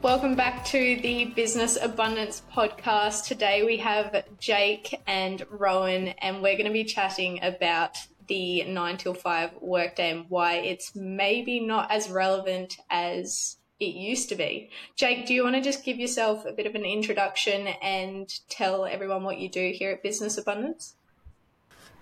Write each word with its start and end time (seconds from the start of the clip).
Welcome 0.00 0.34
back 0.34 0.64
to 0.64 0.98
the 1.02 1.26
Business 1.26 1.76
Abundance 1.76 2.40
Podcast. 2.50 3.26
Today 3.26 3.62
we 3.62 3.76
have 3.76 4.24
Jake 4.38 4.98
and 5.06 5.44
Rowan, 5.50 6.08
and 6.22 6.40
we're 6.40 6.56
going 6.56 6.68
to 6.68 6.72
be 6.72 6.84
chatting 6.84 7.38
about 7.42 7.98
the 8.28 8.64
9 8.64 8.96
till 8.96 9.12
5 9.12 9.50
workday 9.60 10.12
and 10.12 10.24
why 10.30 10.54
it's 10.54 10.96
maybe 10.96 11.60
not 11.60 11.90
as 11.90 12.08
relevant 12.08 12.78
as 12.88 13.58
it 13.80 13.94
used 13.94 14.28
to 14.28 14.36
be. 14.36 14.70
Jake, 14.94 15.26
do 15.26 15.34
you 15.34 15.42
want 15.42 15.56
to 15.56 15.62
just 15.62 15.84
give 15.84 15.98
yourself 15.98 16.44
a 16.44 16.52
bit 16.52 16.66
of 16.66 16.74
an 16.74 16.84
introduction 16.84 17.66
and 17.82 18.32
tell 18.48 18.84
everyone 18.84 19.24
what 19.24 19.38
you 19.38 19.48
do 19.48 19.72
here 19.74 19.90
at 19.90 20.02
Business 20.02 20.36
Abundance? 20.36 20.94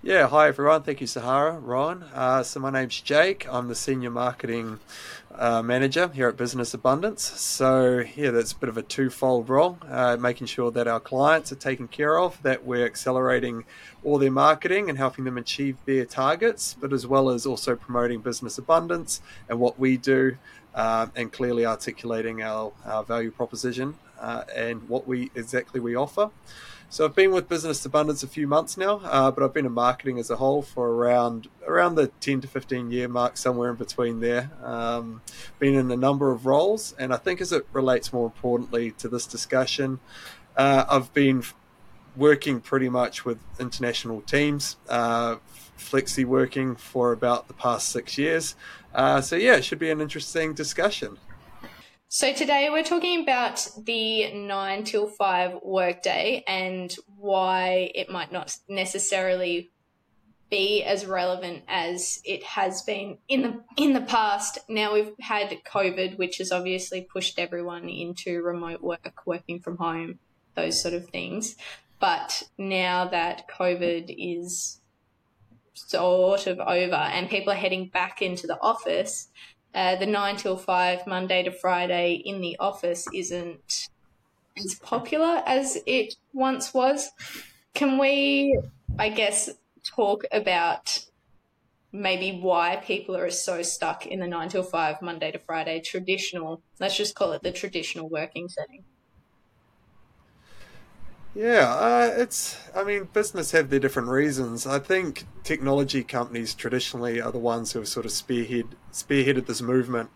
Yeah, 0.02 0.28
hi 0.28 0.46
everyone. 0.48 0.82
Thank 0.82 1.00
you, 1.00 1.08
Sahara, 1.08 1.58
Ron. 1.58 2.04
Uh, 2.14 2.44
so 2.44 2.60
my 2.60 2.70
name's 2.70 3.00
Jake. 3.00 3.46
I'm 3.50 3.66
the 3.66 3.74
senior 3.74 4.10
marketing 4.10 4.78
uh, 5.34 5.62
manager 5.62 6.08
here 6.08 6.28
at 6.28 6.36
Business 6.36 6.74
Abundance. 6.74 7.22
So 7.22 8.04
yeah, 8.16 8.30
that's 8.30 8.52
a 8.52 8.56
bit 8.56 8.68
of 8.68 8.76
a 8.76 8.82
twofold 8.82 9.48
role, 9.48 9.78
uh, 9.88 10.16
making 10.16 10.46
sure 10.46 10.70
that 10.72 10.88
our 10.88 11.00
clients 11.00 11.52
are 11.52 11.56
taken 11.56 11.88
care 11.88 12.18
of, 12.18 12.42
that 12.42 12.64
we're 12.64 12.86
accelerating 12.86 13.64
all 14.04 14.18
their 14.18 14.30
marketing 14.30 14.88
and 14.88 14.98
helping 14.98 15.24
them 15.24 15.38
achieve 15.38 15.76
their 15.84 16.04
targets, 16.04 16.76
but 16.80 16.92
as 16.92 17.06
well 17.06 17.30
as 17.30 17.46
also 17.46 17.76
promoting 17.76 18.20
business 18.20 18.58
abundance 18.58 19.20
and 19.48 19.60
what 19.60 19.78
we 19.78 19.96
do, 19.96 20.36
uh, 20.74 21.06
and 21.16 21.32
clearly 21.32 21.66
articulating 21.66 22.42
our, 22.42 22.72
our 22.84 23.02
value 23.04 23.30
proposition 23.30 23.94
uh, 24.20 24.44
and 24.54 24.88
what 24.88 25.06
we 25.06 25.30
exactly 25.34 25.80
we 25.80 25.94
offer. 25.94 26.30
So 26.90 27.04
I've 27.04 27.14
been 27.14 27.32
with 27.32 27.50
Business 27.50 27.84
Abundance 27.84 28.22
a 28.22 28.26
few 28.26 28.48
months 28.48 28.78
now, 28.78 29.02
uh, 29.04 29.30
but 29.30 29.44
I've 29.44 29.52
been 29.52 29.66
in 29.66 29.72
marketing 29.72 30.18
as 30.18 30.30
a 30.30 30.36
whole 30.36 30.62
for 30.62 30.88
around 30.90 31.48
around 31.66 31.96
the 31.96 32.06
10 32.20 32.40
to 32.40 32.48
15 32.48 32.90
year 32.90 33.08
mark, 33.08 33.36
somewhere 33.36 33.70
in 33.70 33.76
between 33.76 34.20
there. 34.20 34.50
Um, 34.64 35.20
been 35.58 35.74
in 35.74 35.90
a 35.90 35.96
number 35.96 36.32
of 36.32 36.46
roles, 36.46 36.94
and 36.98 37.12
I 37.12 37.18
think 37.18 37.42
as 37.42 37.52
it 37.52 37.66
relates 37.74 38.10
more 38.10 38.24
importantly 38.24 38.92
to 38.92 39.08
this 39.08 39.26
discussion, 39.26 40.00
uh, 40.56 40.86
I've 40.88 41.12
been 41.12 41.42
working 42.16 42.58
pretty 42.58 42.88
much 42.88 43.22
with 43.22 43.38
international 43.60 44.22
teams, 44.22 44.78
uh, 44.88 45.36
flexi 45.76 46.24
working 46.24 46.74
for 46.74 47.12
about 47.12 47.48
the 47.48 47.54
past 47.54 47.90
six 47.90 48.16
years. 48.16 48.56
Uh, 48.94 49.20
so 49.20 49.36
yeah, 49.36 49.56
it 49.56 49.64
should 49.64 49.78
be 49.78 49.90
an 49.90 50.00
interesting 50.00 50.54
discussion. 50.54 51.18
So 52.10 52.32
today 52.32 52.70
we're 52.70 52.84
talking 52.84 53.20
about 53.20 53.68
the 53.84 54.32
nine 54.32 54.84
till 54.84 55.08
five 55.08 55.58
workday 55.62 56.42
and 56.48 56.94
why 57.18 57.92
it 57.94 58.08
might 58.08 58.32
not 58.32 58.56
necessarily 58.66 59.70
be 60.48 60.82
as 60.84 61.04
relevant 61.04 61.64
as 61.68 62.22
it 62.24 62.42
has 62.44 62.80
been 62.80 63.18
in 63.28 63.42
the 63.42 63.62
in 63.76 63.92
the 63.92 64.00
past. 64.00 64.56
Now 64.70 64.94
we've 64.94 65.12
had 65.20 65.54
COVID, 65.70 66.16
which 66.16 66.38
has 66.38 66.50
obviously 66.50 67.02
pushed 67.02 67.38
everyone 67.38 67.90
into 67.90 68.40
remote 68.40 68.80
work, 68.80 69.26
working 69.26 69.60
from 69.60 69.76
home, 69.76 70.18
those 70.54 70.80
sort 70.80 70.94
of 70.94 71.10
things. 71.10 71.56
But 72.00 72.42
now 72.56 73.06
that 73.08 73.50
COVID 73.50 74.14
is 74.16 74.80
sort 75.74 76.46
of 76.46 76.58
over 76.58 76.94
and 76.94 77.28
people 77.28 77.52
are 77.52 77.56
heading 77.56 77.88
back 77.88 78.22
into 78.22 78.46
the 78.46 78.58
office, 78.62 79.28
uh, 79.74 79.96
the 79.96 80.06
nine 80.06 80.36
till 80.36 80.56
five, 80.56 81.06
Monday 81.06 81.42
to 81.42 81.52
Friday 81.52 82.22
in 82.24 82.40
the 82.40 82.56
office 82.58 83.06
isn't 83.14 83.88
as 84.56 84.74
popular 84.82 85.42
as 85.46 85.78
it 85.86 86.14
once 86.32 86.74
was. 86.74 87.10
Can 87.74 87.98
we, 87.98 88.58
I 88.98 89.08
guess, 89.10 89.50
talk 89.96 90.24
about 90.32 91.04
maybe 91.92 92.40
why 92.40 92.76
people 92.76 93.16
are 93.16 93.30
so 93.30 93.62
stuck 93.62 94.06
in 94.06 94.20
the 94.20 94.26
nine 94.26 94.48
till 94.48 94.62
five, 94.62 95.00
Monday 95.02 95.32
to 95.32 95.38
Friday 95.38 95.80
traditional, 95.80 96.62
let's 96.80 96.96
just 96.96 97.14
call 97.14 97.32
it 97.32 97.42
the 97.42 97.52
traditional 97.52 98.08
working 98.08 98.48
setting? 98.48 98.84
Yeah, 101.34 101.68
uh, 101.74 102.14
it's. 102.16 102.58
I 102.74 102.84
mean, 102.84 103.04
business 103.12 103.52
have 103.52 103.70
their 103.70 103.78
different 103.78 104.08
reasons. 104.08 104.66
I 104.66 104.78
think 104.78 105.26
technology 105.44 106.02
companies 106.02 106.54
traditionally 106.54 107.20
are 107.20 107.30
the 107.30 107.38
ones 107.38 107.72
who 107.72 107.80
have 107.80 107.88
sort 107.88 108.06
of 108.06 108.12
spearhead 108.12 108.76
spearheaded 108.92 109.46
this 109.46 109.62
movement 109.62 110.10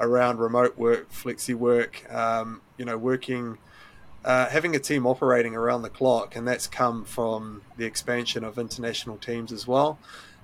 around 0.00 0.38
remote 0.38 0.76
work, 0.76 1.12
flexi 1.12 1.54
work. 1.54 2.10
Um, 2.12 2.62
you 2.78 2.84
know, 2.84 2.98
working, 2.98 3.58
uh, 4.24 4.48
having 4.48 4.74
a 4.74 4.78
team 4.78 5.06
operating 5.06 5.54
around 5.54 5.82
the 5.82 5.90
clock, 5.90 6.34
and 6.34 6.48
that's 6.48 6.66
come 6.66 7.04
from 7.04 7.62
the 7.76 7.84
expansion 7.84 8.42
of 8.42 8.58
international 8.58 9.18
teams 9.18 9.52
as 9.52 9.66
well. 9.66 9.98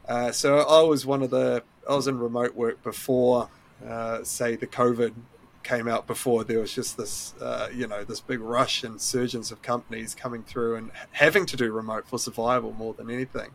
Uh, 0.06 0.30
so 0.32 0.58
I 0.58 0.82
was 0.82 1.06
one 1.06 1.22
of 1.22 1.30
the. 1.30 1.64
I 1.88 1.94
was 1.94 2.06
in 2.06 2.18
remote 2.18 2.54
work 2.54 2.82
before, 2.84 3.48
uh, 3.84 4.22
say, 4.22 4.54
the 4.54 4.66
COVID 4.66 5.14
came 5.62 5.88
out 5.88 6.06
before, 6.06 6.44
there 6.44 6.60
was 6.60 6.72
just 6.72 6.96
this, 6.96 7.34
uh, 7.40 7.68
you 7.74 7.86
know, 7.86 8.04
this 8.04 8.20
big 8.20 8.40
rush 8.40 8.82
and 8.82 9.00
surgence 9.00 9.50
of 9.50 9.62
companies 9.62 10.14
coming 10.14 10.42
through 10.42 10.76
and 10.76 10.90
having 11.12 11.46
to 11.46 11.56
do 11.56 11.72
remote 11.72 12.06
for 12.06 12.18
survival 12.18 12.72
more 12.72 12.94
than 12.94 13.10
anything. 13.10 13.50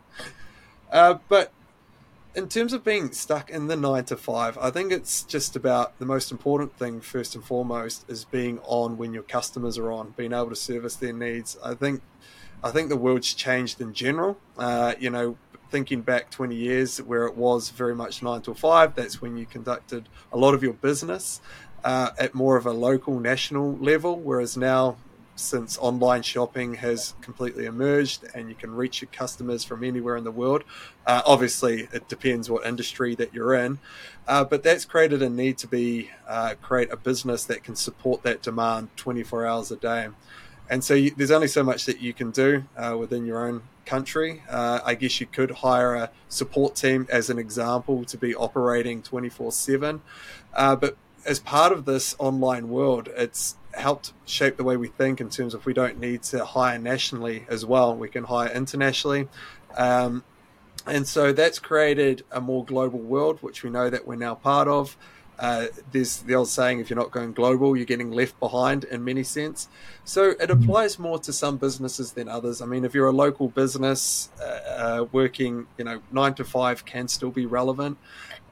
Uh, 0.90 1.18
but 1.28 1.52
in 2.34 2.48
terms 2.48 2.72
of 2.72 2.84
being 2.84 3.10
stuck 3.12 3.50
in 3.50 3.66
the 3.66 3.76
nine 3.76 4.04
to 4.04 4.16
five, 4.16 4.58
I 4.58 4.70
think 4.70 4.92
it's 4.92 5.22
just 5.22 5.56
about 5.56 5.98
the 5.98 6.04
most 6.04 6.30
important 6.30 6.76
thing, 6.78 7.00
first 7.00 7.34
and 7.34 7.42
foremost, 7.42 8.08
is 8.08 8.24
being 8.24 8.60
on 8.64 8.98
when 8.98 9.14
your 9.14 9.22
customers 9.22 9.78
are 9.78 9.90
on, 9.90 10.12
being 10.16 10.32
able 10.32 10.50
to 10.50 10.56
service 10.56 10.96
their 10.96 11.14
needs. 11.14 11.56
I 11.64 11.74
think, 11.74 12.02
I 12.62 12.70
think 12.70 12.90
the 12.90 12.96
world's 12.96 13.32
changed 13.32 13.80
in 13.80 13.94
general. 13.94 14.36
Uh, 14.58 14.94
you 14.98 15.08
know, 15.08 15.38
thinking 15.70 16.00
back 16.00 16.30
20 16.30 16.54
years 16.54 17.02
where 17.02 17.26
it 17.26 17.36
was 17.36 17.70
very 17.70 17.94
much 17.94 18.22
9 18.22 18.40
to 18.42 18.54
5 18.54 18.94
that's 18.94 19.20
when 19.20 19.36
you 19.36 19.46
conducted 19.46 20.08
a 20.32 20.36
lot 20.36 20.54
of 20.54 20.62
your 20.62 20.72
business 20.72 21.40
uh, 21.84 22.10
at 22.18 22.34
more 22.34 22.56
of 22.56 22.66
a 22.66 22.72
local, 22.72 23.20
national 23.20 23.76
level, 23.76 24.18
whereas 24.18 24.56
now, 24.56 24.96
since 25.36 25.76
online 25.78 26.22
shopping 26.22 26.74
has 26.74 27.14
completely 27.20 27.66
emerged 27.66 28.24
and 28.34 28.48
you 28.48 28.54
can 28.54 28.74
reach 28.74 29.02
your 29.02 29.10
customers 29.12 29.62
from 29.62 29.84
anywhere 29.84 30.16
in 30.16 30.24
the 30.24 30.30
world, 30.30 30.64
uh, 31.06 31.22
obviously 31.26 31.88
it 31.92 32.08
depends 32.08 32.50
what 32.50 32.66
industry 32.66 33.14
that 33.14 33.32
you're 33.34 33.54
in, 33.54 33.78
uh, 34.26 34.42
but 34.44 34.62
that's 34.62 34.84
created 34.84 35.22
a 35.22 35.28
need 35.28 35.58
to 35.58 35.66
be 35.66 36.10
uh, 36.26 36.54
create 36.62 36.90
a 36.90 36.96
business 36.96 37.44
that 37.44 37.62
can 37.62 37.76
support 37.76 38.22
that 38.22 38.42
demand 38.42 38.88
24 38.96 39.46
hours 39.46 39.70
a 39.70 39.76
day. 39.76 40.08
And 40.68 40.82
so 40.82 40.94
you, 40.94 41.12
there's 41.16 41.30
only 41.30 41.48
so 41.48 41.62
much 41.62 41.84
that 41.84 42.00
you 42.00 42.12
can 42.12 42.30
do 42.30 42.64
uh, 42.76 42.96
within 42.98 43.24
your 43.24 43.46
own 43.46 43.62
country. 43.84 44.42
Uh, 44.50 44.80
I 44.84 44.94
guess 44.94 45.20
you 45.20 45.26
could 45.26 45.50
hire 45.50 45.94
a 45.94 46.10
support 46.28 46.74
team 46.74 47.06
as 47.08 47.30
an 47.30 47.38
example 47.38 48.04
to 48.06 48.16
be 48.16 48.34
operating 48.34 49.00
24 49.02 49.46
uh, 49.46 49.50
7. 49.50 50.02
But 50.52 50.96
as 51.26 51.40
part 51.40 51.72
of 51.72 51.84
this 51.84 52.14
online 52.18 52.68
world, 52.68 53.08
it's 53.16 53.56
helped 53.74 54.12
shape 54.24 54.56
the 54.56 54.64
way 54.64 54.76
we 54.76 54.88
think 54.88 55.20
in 55.20 55.28
terms 55.28 55.52
of 55.52 55.66
we 55.66 55.74
don't 55.74 55.98
need 55.98 56.22
to 56.22 56.44
hire 56.44 56.78
nationally 56.78 57.44
as 57.48 57.66
well. 57.66 57.94
We 57.94 58.08
can 58.08 58.24
hire 58.24 58.50
internationally. 58.50 59.28
Um, 59.76 60.24
and 60.86 61.06
so 61.06 61.32
that's 61.32 61.58
created 61.58 62.24
a 62.30 62.40
more 62.40 62.64
global 62.64 63.00
world, 63.00 63.38
which 63.42 63.62
we 63.62 63.70
know 63.70 63.90
that 63.90 64.06
we're 64.06 64.16
now 64.16 64.36
part 64.36 64.68
of. 64.68 64.96
Uh, 65.38 65.66
there's 65.92 66.18
the 66.22 66.34
old 66.34 66.48
saying, 66.48 66.80
if 66.80 66.88
you're 66.88 66.98
not 66.98 67.10
going 67.10 67.32
global, 67.32 67.76
you're 67.76 67.84
getting 67.84 68.10
left 68.10 68.38
behind 68.40 68.84
in 68.84 69.04
many 69.04 69.22
sense. 69.22 69.68
So 70.04 70.30
it 70.40 70.50
applies 70.50 70.98
more 70.98 71.18
to 71.18 71.32
some 71.32 71.58
businesses 71.58 72.12
than 72.12 72.28
others. 72.28 72.62
I 72.62 72.66
mean, 72.66 72.86
if 72.86 72.94
you're 72.94 73.08
a 73.08 73.12
local 73.12 73.48
business 73.48 74.30
uh, 74.40 74.44
uh, 74.44 75.06
working, 75.12 75.66
you 75.76 75.84
know, 75.84 76.00
nine 76.10 76.34
to 76.34 76.44
five 76.44 76.86
can 76.86 77.08
still 77.08 77.30
be 77.30 77.44
relevant. 77.44 77.98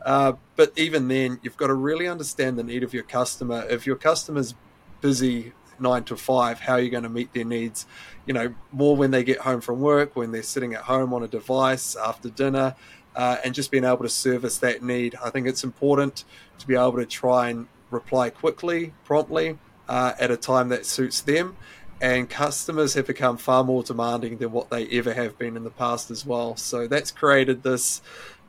Uh, 0.05 0.35
but 0.57 0.73
even 0.77 1.09
then, 1.09 1.41
you've 1.43 1.57
got 1.57 1.69
to 1.69 1.75
really 1.75 2.07
understand 2.07 2.59
the 2.59 2.63
need 2.63 2.83
of 2.83 2.93
your 2.93 3.03
customer. 3.03 3.65
If 3.69 3.87
your 3.87 3.97
customer's 3.97 4.55
busy 5.01 5.53
nine 5.79 6.05
to 6.05 6.17
five, 6.17 6.61
how 6.61 6.75
are 6.75 6.81
you 6.81 6.91
going 6.91 7.03
to 7.05 7.09
meet 7.09 7.33
their 7.33 7.45
needs? 7.45 7.87
You 8.27 8.35
know, 8.35 8.55
more 8.71 8.97
when 8.97 9.11
they 9.11 9.25
get 9.25 9.39
home 9.39 9.61
from 9.61 9.81
work, 9.81 10.15
when 10.15 10.31
they're 10.33 10.43
sitting 10.43 10.75
at 10.75 10.83
home 10.83 11.15
on 11.15 11.23
a 11.23 11.29
device 11.29 11.97
after 11.97 12.29
dinner, 12.29 12.77
uh, 13.17 13.39
and 13.45 13.55
just 13.55 13.71
being 13.71 13.85
able 13.85 14.03
to 14.03 14.09
service 14.09 14.59
that 14.59 14.83
need. 14.83 15.15
I 15.23 15.31
think 15.31 15.47
it's 15.47 15.65
important 15.65 16.25
to 16.59 16.67
be 16.67 16.75
able 16.75 16.97
to 16.97 17.07
try 17.07 17.49
and 17.49 17.67
reply 17.91 18.31
quickly, 18.31 18.93
promptly, 19.05 19.59
uh, 19.89 20.13
at 20.19 20.31
a 20.31 20.37
time 20.37 20.69
that 20.69 20.85
suits 20.85 21.21
them. 21.21 21.57
And 22.01 22.29
customers 22.29 22.95
have 22.95 23.07
become 23.07 23.37
far 23.37 23.65
more 23.65 23.83
demanding 23.83 24.39
than 24.39 24.51
what 24.53 24.69
they 24.69 24.87
ever 24.89 25.15
have 25.15 25.39
been 25.39 25.57
in 25.57 25.65
the 25.65 25.71
past 25.71 26.11
as 26.11 26.27
well. 26.27 26.57
So 26.57 26.89
that's 26.89 27.11
created 27.11 27.63
this 27.63 28.03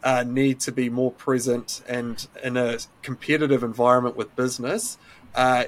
uh, 0.05 0.23
need 0.23 0.59
to 0.61 0.71
be 0.71 0.87
more 0.87 1.11
present 1.11 1.81
and 1.89 2.27
in 2.43 2.55
a 2.55 2.77
competitive 3.01 3.63
environment 3.63 4.15
with 4.15 4.33
business, 4.35 4.99
uh, 5.33 5.65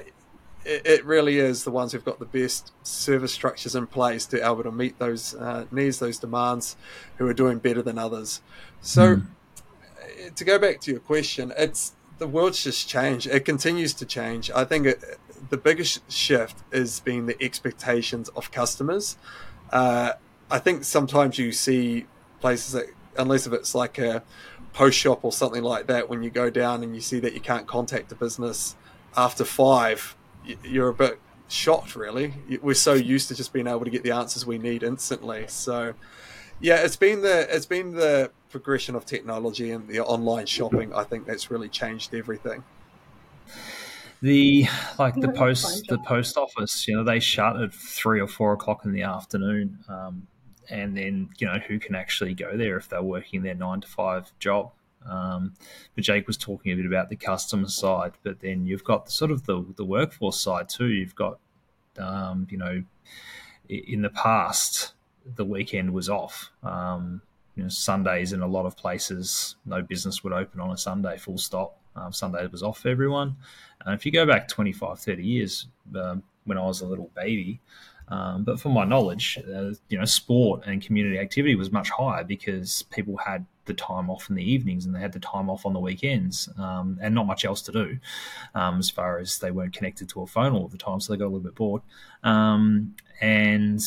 it, 0.64 0.86
it, 0.86 1.04
really 1.04 1.38
is 1.38 1.64
the 1.64 1.72
ones 1.72 1.92
who've 1.92 2.04
got 2.04 2.20
the 2.20 2.24
best 2.24 2.72
service 2.84 3.32
structures 3.32 3.74
in 3.74 3.86
place 3.88 4.26
to 4.26 4.36
be 4.36 4.42
able 4.42 4.62
to 4.62 4.70
meet 4.70 4.98
those 5.00 5.34
uh, 5.34 5.66
needs, 5.72 5.98
those 5.98 6.18
demands, 6.18 6.76
who 7.16 7.26
are 7.26 7.34
doing 7.34 7.58
better 7.58 7.82
than 7.82 7.98
others. 7.98 8.40
So, 8.80 9.16
mm. 9.16 10.34
to 10.34 10.44
go 10.44 10.56
back 10.58 10.80
to 10.82 10.92
your 10.92 11.00
question, 11.00 11.52
it's 11.58 11.94
the 12.18 12.28
world's 12.28 12.62
just 12.62 12.88
changed. 12.88 13.26
It 13.26 13.44
continues 13.44 13.92
to 13.94 14.06
change. 14.06 14.50
I 14.54 14.64
think 14.64 14.86
it, 14.86 15.02
the 15.50 15.56
biggest 15.56 16.10
shift 16.10 16.56
is 16.70 17.00
being 17.00 17.26
the 17.26 17.42
expectations 17.42 18.28
of 18.30 18.52
customers. 18.52 19.16
Uh, 19.72 20.12
I 20.50 20.58
think 20.60 20.84
sometimes 20.84 21.38
you 21.38 21.50
see 21.50 22.06
places 22.40 22.72
that, 22.72 22.86
unless 23.18 23.46
if 23.46 23.52
it's 23.52 23.74
like 23.74 23.98
a 23.98 24.22
post 24.72 24.98
shop 24.98 25.24
or 25.24 25.32
something 25.32 25.62
like 25.62 25.86
that, 25.88 26.08
when 26.08 26.22
you 26.22 26.30
go 26.30 26.50
down 26.50 26.82
and 26.82 26.94
you 26.94 27.00
see 27.00 27.20
that 27.20 27.34
you 27.34 27.40
can't 27.40 27.66
contact 27.66 28.08
the 28.08 28.14
business 28.14 28.76
after 29.16 29.44
five, 29.44 30.16
you're 30.64 30.88
a 30.88 30.94
bit 30.94 31.18
shocked. 31.48 31.96
Really, 31.96 32.34
we're 32.62 32.74
so 32.74 32.94
used 32.94 33.28
to 33.28 33.34
just 33.34 33.52
being 33.52 33.66
able 33.66 33.84
to 33.84 33.90
get 33.90 34.02
the 34.02 34.12
answers 34.12 34.46
we 34.46 34.58
need 34.58 34.82
instantly. 34.82 35.46
So, 35.48 35.94
yeah, 36.60 36.76
it's 36.76 36.96
been 36.96 37.22
the 37.22 37.54
it's 37.54 37.66
been 37.66 37.92
the 37.92 38.30
progression 38.50 38.94
of 38.94 39.04
technology 39.04 39.70
and 39.70 39.88
the 39.88 40.00
online 40.00 40.46
shopping. 40.46 40.94
I 40.94 41.04
think 41.04 41.26
that's 41.26 41.50
really 41.50 41.68
changed 41.68 42.14
everything 42.14 42.64
the 44.20 44.66
like 44.98 45.14
the 45.14 45.28
post 45.28 45.86
the 45.88 45.98
post 45.98 46.36
office 46.36 46.88
you 46.88 46.96
know 46.96 47.04
they 47.04 47.20
shut 47.20 47.60
at 47.60 47.72
three 47.72 48.20
or 48.20 48.26
four 48.26 48.52
o'clock 48.52 48.84
in 48.84 48.92
the 48.92 49.02
afternoon 49.02 49.78
um, 49.88 50.26
and 50.70 50.96
then 50.96 51.30
you 51.38 51.46
know 51.46 51.58
who 51.58 51.78
can 51.78 51.94
actually 51.94 52.34
go 52.34 52.56
there 52.56 52.76
if 52.76 52.88
they're 52.88 53.02
working 53.02 53.42
their 53.42 53.54
nine 53.54 53.80
to 53.80 53.88
five 53.88 54.32
job? 54.38 54.72
Um, 55.08 55.54
but 55.94 56.04
Jake 56.04 56.26
was 56.26 56.36
talking 56.36 56.72
a 56.72 56.76
bit 56.76 56.86
about 56.86 57.08
the 57.08 57.16
customer 57.16 57.68
side 57.68 58.12
but 58.24 58.40
then 58.40 58.66
you've 58.66 58.84
got 58.84 59.06
the, 59.06 59.12
sort 59.12 59.30
of 59.30 59.46
the, 59.46 59.64
the 59.76 59.84
workforce 59.84 60.40
side 60.40 60.68
too. 60.68 60.88
You've 60.88 61.14
got 61.14 61.38
um, 61.98 62.46
you 62.50 62.58
know 62.58 62.82
in 63.68 64.02
the 64.02 64.10
past 64.10 64.92
the 65.24 65.44
weekend 65.44 65.92
was 65.92 66.08
off. 66.08 66.50
Um, 66.62 67.22
you 67.54 67.62
know 67.62 67.68
Sundays 67.68 68.32
in 68.32 68.40
a 68.40 68.46
lot 68.46 68.66
of 68.66 68.76
places 68.76 69.56
no 69.66 69.82
business 69.82 70.22
would 70.24 70.32
open 70.32 70.60
on 70.60 70.70
a 70.70 70.78
Sunday 70.78 71.16
full 71.18 71.38
stop. 71.38 71.78
Um, 71.96 72.12
Sunday 72.12 72.46
was 72.46 72.62
off 72.62 72.78
for 72.80 72.88
everyone. 72.88 73.36
And 73.84 73.94
if 73.94 74.04
you 74.06 74.12
go 74.12 74.26
back 74.26 74.48
25, 74.48 74.98
30 74.98 75.24
years, 75.24 75.66
um, 75.96 76.22
when 76.44 76.58
I 76.58 76.62
was 76.62 76.80
a 76.80 76.86
little 76.86 77.10
baby, 77.14 77.60
um, 78.08 78.44
but 78.44 78.58
from 78.58 78.72
my 78.72 78.84
knowledge, 78.84 79.38
uh, 79.38 79.72
you 79.88 79.98
know, 79.98 80.04
sport 80.04 80.62
and 80.66 80.82
community 80.82 81.18
activity 81.18 81.54
was 81.54 81.70
much 81.70 81.90
higher 81.90 82.24
because 82.24 82.82
people 82.90 83.16
had 83.16 83.44
the 83.66 83.74
time 83.74 84.08
off 84.08 84.30
in 84.30 84.34
the 84.34 84.50
evenings 84.50 84.86
and 84.86 84.94
they 84.94 85.00
had 85.00 85.12
the 85.12 85.20
time 85.20 85.50
off 85.50 85.66
on 85.66 85.74
the 85.74 85.80
weekends 85.80 86.48
um, 86.58 86.98
and 87.02 87.14
not 87.14 87.26
much 87.26 87.44
else 87.44 87.60
to 87.62 87.70
do 87.70 87.98
um, 88.54 88.78
as 88.78 88.88
far 88.88 89.18
as 89.18 89.38
they 89.38 89.50
weren't 89.50 89.74
connected 89.74 90.08
to 90.08 90.22
a 90.22 90.26
phone 90.26 90.54
all 90.54 90.68
the 90.68 90.78
time. 90.78 91.00
So 91.00 91.12
they 91.12 91.18
got 91.18 91.26
a 91.26 91.26
little 91.26 91.40
bit 91.40 91.54
bored. 91.54 91.82
Um, 92.24 92.94
and 93.20 93.82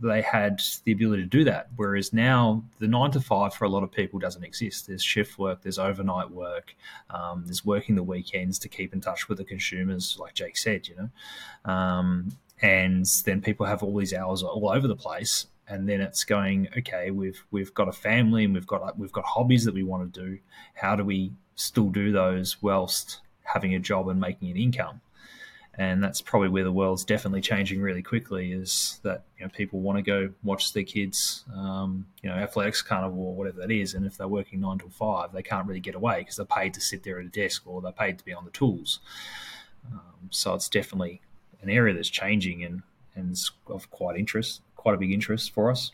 they 0.00 0.22
had 0.22 0.60
the 0.84 0.92
ability 0.92 1.22
to 1.22 1.28
do 1.28 1.44
that. 1.44 1.68
Whereas 1.76 2.12
now, 2.12 2.64
the 2.78 2.88
nine 2.88 3.12
to 3.12 3.20
five 3.20 3.54
for 3.54 3.64
a 3.64 3.68
lot 3.68 3.84
of 3.84 3.92
people 3.92 4.18
doesn't 4.18 4.42
exist. 4.42 4.88
There's 4.88 5.02
shift 5.02 5.38
work, 5.38 5.62
there's 5.62 5.78
overnight 5.78 6.30
work, 6.30 6.74
um, 7.10 7.44
there's 7.46 7.64
working 7.64 7.94
the 7.94 8.02
weekends 8.02 8.58
to 8.58 8.68
keep 8.68 8.92
in 8.92 9.00
touch 9.00 9.28
with 9.28 9.38
the 9.38 9.44
consumers, 9.44 10.18
like 10.18 10.34
Jake 10.34 10.56
said, 10.56 10.88
you 10.88 10.96
know. 10.96 11.70
And 12.62 13.04
then 13.24 13.40
people 13.42 13.66
have 13.66 13.82
all 13.82 13.96
these 13.96 14.14
hours 14.14 14.42
all 14.42 14.70
over 14.70 14.86
the 14.86 14.96
place 14.96 15.46
and 15.68 15.88
then 15.88 16.00
it's 16.00 16.24
going 16.24 16.68
okay 16.76 17.10
we've 17.10 17.44
we've 17.50 17.72
got 17.72 17.88
a 17.88 17.92
family 17.92 18.44
and 18.44 18.52
we've 18.52 18.66
got 18.66 18.98
we've 18.98 19.12
got 19.12 19.24
hobbies 19.24 19.64
that 19.64 19.74
we 19.74 19.82
want 19.82 20.12
to 20.12 20.20
do. 20.20 20.38
How 20.74 20.96
do 20.96 21.04
we 21.04 21.32
still 21.54 21.90
do 21.90 22.12
those 22.12 22.62
whilst 22.62 23.20
having 23.44 23.74
a 23.74 23.78
job 23.78 24.08
and 24.08 24.20
making 24.20 24.50
an 24.50 24.56
income? 24.56 25.00
And 25.74 26.04
that's 26.04 26.20
probably 26.20 26.50
where 26.50 26.64
the 26.64 26.72
world's 26.72 27.02
definitely 27.02 27.40
changing 27.40 27.80
really 27.80 28.02
quickly 28.02 28.52
is 28.52 29.00
that 29.04 29.24
you 29.38 29.44
know 29.44 29.50
people 29.50 29.80
want 29.80 29.96
to 29.96 30.02
go 30.02 30.30
watch 30.42 30.74
their 30.74 30.84
kids 30.84 31.44
um, 31.54 32.06
you 32.22 32.28
know 32.28 32.36
athletics 32.36 32.82
carnival 32.82 33.24
or 33.24 33.34
whatever 33.34 33.60
that 33.60 33.70
is 33.70 33.94
and 33.94 34.04
if 34.04 34.18
they're 34.18 34.28
working 34.28 34.60
nine 34.60 34.76
to 34.78 34.90
five 34.90 35.32
they 35.32 35.42
can't 35.42 35.66
really 35.66 35.80
get 35.80 35.94
away 35.94 36.18
because 36.18 36.36
they're 36.36 36.44
paid 36.44 36.74
to 36.74 36.80
sit 36.80 37.02
there 37.02 37.18
at 37.18 37.24
a 37.24 37.28
desk 37.28 37.62
or 37.66 37.80
they're 37.80 37.90
paid 37.90 38.18
to 38.18 38.24
be 38.24 38.34
on 38.34 38.44
the 38.44 38.50
tools. 38.50 39.00
Um, 39.90 40.28
so 40.30 40.52
it's 40.54 40.68
definitely 40.68 41.22
an 41.62 41.70
area 41.70 41.94
that's 41.94 42.10
changing 42.10 42.64
and 42.64 42.82
and 43.14 43.38
of 43.66 43.90
quite 43.90 44.18
interest 44.18 44.62
quite 44.82 44.96
a 44.96 44.98
big 44.98 45.12
interest 45.12 45.54
for 45.54 45.70
us. 45.70 45.92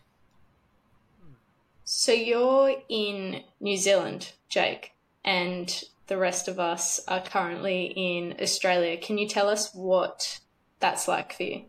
So 1.85 2.11
you're 2.11 2.75
in 2.89 3.43
New 3.61 3.77
Zealand, 3.77 4.33
Jake, 4.49 4.93
and 5.25 5.83
the 6.07 6.17
rest 6.17 6.49
of 6.49 6.59
us 6.59 7.01
are 7.07 7.21
currently 7.21 7.93
in 7.95 8.37
Australia. 8.41 8.97
Can 8.97 9.19
you 9.19 9.29
tell 9.29 9.49
us 9.49 9.75
what 9.75 10.41
that's 10.81 11.07
like 11.07 11.35
for 11.35 11.43
you? 11.43 11.65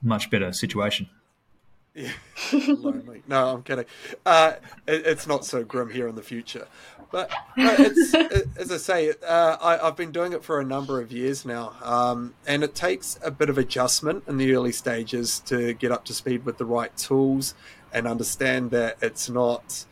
Much 0.00 0.30
better 0.30 0.52
situation. 0.52 1.08
Yeah, 1.94 2.12
lonely. 2.52 3.22
No, 3.28 3.54
I'm 3.54 3.62
kidding. 3.62 3.84
Uh, 4.24 4.54
it, 4.86 5.06
it's 5.06 5.26
not 5.26 5.44
so 5.44 5.62
grim 5.62 5.90
here 5.90 6.08
in 6.08 6.14
the 6.14 6.22
future. 6.22 6.66
But 7.10 7.30
it, 7.58 8.48
as 8.56 8.72
I 8.72 8.78
say, 8.78 9.12
uh, 9.26 9.56
I, 9.60 9.76
have 9.76 9.96
been 9.96 10.12
doing 10.12 10.32
it 10.32 10.42
for 10.42 10.60
a 10.60 10.64
number 10.64 10.98
of 10.98 11.12
years 11.12 11.44
now, 11.44 11.74
um, 11.82 12.34
and 12.46 12.64
it 12.64 12.74
takes 12.74 13.18
a 13.22 13.30
bit 13.30 13.50
of 13.50 13.58
adjustment 13.58 14.24
in 14.26 14.38
the 14.38 14.54
early 14.54 14.72
stages 14.72 15.40
to 15.40 15.74
get 15.74 15.92
up 15.92 16.06
to 16.06 16.14
speed 16.14 16.46
with 16.46 16.56
the 16.56 16.64
right 16.64 16.96
tools 16.96 17.54
and 17.92 18.06
understand 18.06 18.70
that 18.70 18.96
it's 19.02 19.28
not. 19.28 19.84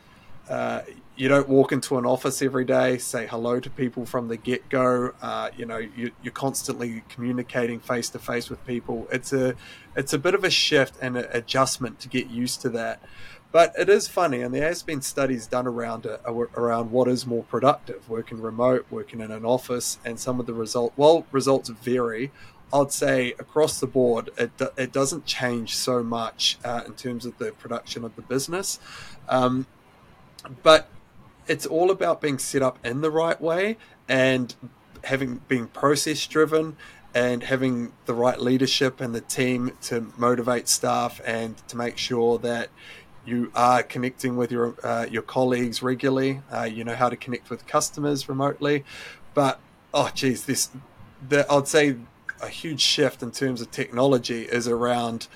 Uh, 0.49 0.81
you 1.21 1.27
don't 1.27 1.47
walk 1.47 1.71
into 1.71 1.99
an 1.99 2.05
office 2.05 2.41
every 2.41 2.65
day, 2.65 2.97
say 2.97 3.27
hello 3.27 3.59
to 3.59 3.69
people 3.69 4.07
from 4.07 4.27
the 4.27 4.35
get 4.35 4.67
go. 4.69 5.13
Uh, 5.21 5.51
you 5.55 5.67
know, 5.67 5.77
you, 5.77 6.11
are 6.25 6.31
constantly 6.31 7.03
communicating 7.09 7.79
face 7.79 8.09
to 8.09 8.17
face 8.17 8.49
with 8.49 8.65
people. 8.65 9.07
It's 9.11 9.31
a, 9.31 9.53
it's 9.95 10.13
a 10.13 10.17
bit 10.17 10.33
of 10.33 10.43
a 10.43 10.49
shift 10.49 10.95
and 10.99 11.15
an 11.15 11.27
adjustment 11.31 11.99
to 11.99 12.09
get 12.09 12.31
used 12.31 12.61
to 12.61 12.69
that. 12.69 13.03
But 13.51 13.71
it 13.77 13.87
is 13.87 14.07
funny, 14.07 14.41
and 14.41 14.51
there 14.51 14.67
has 14.67 14.81
been 14.81 15.03
studies 15.03 15.45
done 15.45 15.67
around 15.67 16.07
it, 16.07 16.21
around 16.25 16.89
what 16.89 17.07
is 17.07 17.27
more 17.27 17.43
productive, 17.43 18.09
working 18.09 18.41
remote, 18.41 18.87
working 18.89 19.19
in 19.19 19.29
an 19.29 19.45
office, 19.45 19.99
and 20.03 20.19
some 20.19 20.39
of 20.39 20.47
the 20.47 20.55
result. 20.55 20.91
Well, 20.97 21.27
results 21.31 21.69
vary. 21.69 22.31
I'd 22.73 22.91
say 22.91 23.33
across 23.33 23.79
the 23.79 23.85
board, 23.85 24.31
it, 24.39 24.49
it 24.75 24.91
doesn't 24.91 25.27
change 25.27 25.75
so 25.77 26.01
much 26.01 26.57
uh, 26.65 26.81
in 26.87 26.93
terms 26.93 27.27
of 27.27 27.37
the 27.37 27.51
production 27.51 28.03
of 28.03 28.15
the 28.15 28.23
business, 28.23 28.79
um, 29.29 29.67
but 30.63 30.87
it's 31.51 31.65
all 31.65 31.91
about 31.91 32.21
being 32.21 32.37
set 32.37 32.61
up 32.61 32.79
in 32.85 33.01
the 33.01 33.11
right 33.11 33.39
way 33.41 33.75
and 34.07 34.55
having 35.03 35.41
being 35.49 35.67
process 35.67 36.25
driven 36.25 36.77
and 37.13 37.43
having 37.43 37.91
the 38.05 38.13
right 38.13 38.39
leadership 38.39 39.01
and 39.01 39.13
the 39.13 39.19
team 39.19 39.77
to 39.81 40.13
motivate 40.17 40.69
staff 40.69 41.19
and 41.25 41.57
to 41.67 41.75
make 41.75 41.97
sure 41.97 42.37
that 42.37 42.69
you 43.25 43.51
are 43.53 43.83
connecting 43.83 44.37
with 44.37 44.49
your 44.49 44.75
uh, 44.81 45.05
your 45.11 45.21
colleagues 45.21 45.83
regularly. 45.83 46.41
Uh, 46.49 46.63
you 46.63 46.85
know 46.85 46.95
how 46.95 47.09
to 47.09 47.17
connect 47.17 47.49
with 47.49 47.67
customers 47.67 48.29
remotely, 48.29 48.85
but 49.33 49.59
oh 49.93 50.09
geez, 50.13 50.45
this 50.45 50.69
the, 51.27 51.45
I'd 51.51 51.67
say 51.67 51.97
a 52.41 52.47
huge 52.47 52.81
shift 52.81 53.21
in 53.21 53.31
terms 53.31 53.59
of 53.59 53.71
technology 53.71 54.43
is 54.43 54.69
around. 54.69 55.27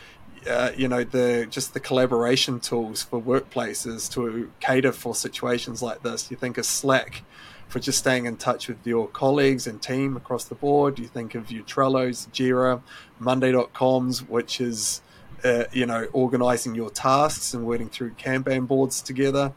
Uh, 0.48 0.72
you 0.78 0.88
know 0.88 1.04
the 1.04 1.48
just 1.50 1.74
the 1.74 1.80
collaboration 1.80 2.60
tools 2.60 3.02
for 3.02 3.20
workplaces 3.22 4.12
to 4.12 4.52
cater 4.60 4.92
for 4.92 5.16
situations 5.16 5.82
like 5.82 6.04
this. 6.04 6.30
You 6.30 6.38
think 6.38 6.58
of 6.58 6.66
Slack 6.66 7.24
for 7.68 7.80
just 7.80 7.98
staying 7.98 8.26
in 8.28 8.38
touch 8.38 8.68
with 8.68 8.86
your 8.86 9.08
colleagues 9.08 9.66
and 9.66 9.82
team 9.82 10.16
across 10.16 10.44
the 10.46 10.56
board. 10.56 11.00
You 11.00 11.08
think 11.08 11.34
of 11.34 11.52
your 11.52 11.64
Trello's, 11.64 12.28
Jira, 12.32 12.82
Monday.coms, 13.20 14.28
which 14.28 14.62
is 14.62 15.02
uh, 15.46 15.66
you 15.72 15.86
know, 15.86 16.08
organizing 16.12 16.76
your 16.76 16.90
tasks 16.90 17.54
and 17.54 17.66
working 17.66 17.90
through 17.90 18.12
Kanban 18.12 18.68
boards 18.68 19.02
together. 19.02 19.54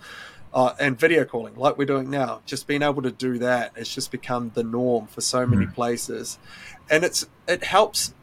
Uh, 0.53 0.75
and 0.81 0.99
video 0.99 1.27
calling, 1.27 1.55
like 1.57 1.77
we're 1.77 1.85
doing 1.85 2.09
now, 2.09 2.41
just 2.47 2.67
being 2.67 2.83
able 2.83 3.03
to 3.03 3.13
do 3.13 3.39
that, 3.39 3.71
it's 3.77 3.95
just 3.95 4.11
become 4.11 4.51
the 4.55 4.65
norm 4.65 5.07
for 5.07 5.21
so 5.21 5.47
many 5.47 5.67
mm. 5.67 5.75
places, 5.75 6.39
and 6.89 7.05
it's 7.05 7.29
it 7.47 7.63
helps 7.63 8.15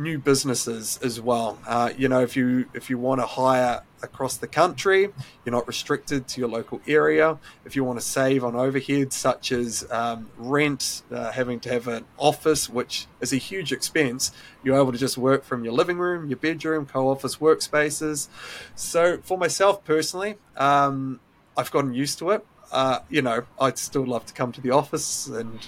new 0.00 0.18
businesses 0.18 0.98
as 1.02 1.20
well. 1.20 1.58
Uh, 1.66 1.90
you 1.96 2.08
know, 2.08 2.20
if 2.20 2.36
you 2.36 2.66
if 2.74 2.90
you 2.90 2.98
want 2.98 3.20
to 3.20 3.26
hire 3.26 3.82
across 4.02 4.36
the 4.38 4.46
country, 4.46 5.08
you're 5.44 5.52
not 5.52 5.68
restricted 5.68 6.26
to 6.26 6.40
your 6.40 6.48
local 6.48 6.80
area. 6.86 7.38
If 7.64 7.76
you 7.76 7.84
want 7.84 8.00
to 8.00 8.04
save 8.04 8.42
on 8.44 8.54
overheads 8.54 9.12
such 9.12 9.52
as 9.52 9.86
um, 9.90 10.30
rent, 10.38 11.02
uh, 11.12 11.30
having 11.32 11.60
to 11.60 11.68
have 11.68 11.86
an 11.86 12.04
office, 12.18 12.68
which 12.68 13.06
is 13.20 13.32
a 13.32 13.36
huge 13.36 13.72
expense, 13.72 14.32
you're 14.64 14.80
able 14.80 14.92
to 14.92 14.98
just 14.98 15.18
work 15.18 15.44
from 15.44 15.64
your 15.64 15.74
living 15.74 15.98
room, 15.98 16.28
your 16.28 16.38
bedroom, 16.38 16.86
co-office 16.86 17.36
workspaces. 17.36 18.28
So 18.74 19.18
for 19.22 19.36
myself 19.36 19.84
personally, 19.84 20.36
um, 20.56 21.20
I've 21.56 21.70
gotten 21.70 21.92
used 21.92 22.18
to 22.20 22.30
it. 22.30 22.46
Uh, 22.72 23.00
you 23.10 23.20
know, 23.20 23.44
I'd 23.60 23.78
still 23.78 24.06
love 24.06 24.26
to 24.26 24.32
come 24.32 24.52
to 24.52 24.60
the 24.60 24.70
office 24.70 25.26
and 25.26 25.58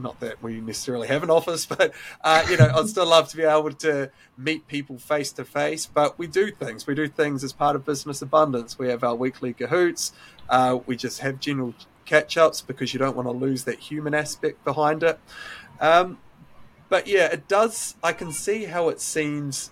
not 0.00 0.20
that 0.20 0.42
we 0.42 0.60
necessarily 0.60 1.08
have 1.08 1.22
an 1.22 1.30
office, 1.30 1.66
but 1.76 1.92
uh, 2.22 2.44
you 2.48 2.56
know, 2.56 2.70
I'd 2.74 2.88
still 2.88 3.06
love 3.06 3.28
to 3.30 3.36
be 3.36 3.44
able 3.44 3.72
to 3.72 4.10
meet 4.36 4.66
people 4.68 4.98
face 4.98 5.32
to 5.32 5.44
face. 5.44 5.86
But 5.86 6.18
we 6.18 6.26
do 6.26 6.50
things. 6.50 6.86
We 6.86 6.94
do 6.94 7.08
things 7.08 7.44
as 7.44 7.52
part 7.52 7.76
of 7.76 7.84
business 7.84 8.22
abundance. 8.22 8.78
We 8.78 8.88
have 8.88 9.04
our 9.04 9.14
weekly 9.14 9.52
cahoots. 9.52 10.12
Uh, 10.48 10.78
we 10.86 10.96
just 10.96 11.20
have 11.20 11.40
general 11.40 11.74
catch 12.04 12.36
ups 12.36 12.60
because 12.60 12.92
you 12.94 12.98
don't 12.98 13.16
want 13.16 13.26
to 13.26 13.32
lose 13.32 13.64
that 13.64 13.78
human 13.78 14.14
aspect 14.14 14.64
behind 14.64 15.02
it. 15.02 15.18
Um, 15.80 16.18
but 16.88 17.06
yeah, 17.06 17.26
it 17.26 17.48
does. 17.48 17.96
I 18.02 18.12
can 18.12 18.32
see 18.32 18.64
how 18.64 18.88
it 18.88 19.00
seems 19.00 19.70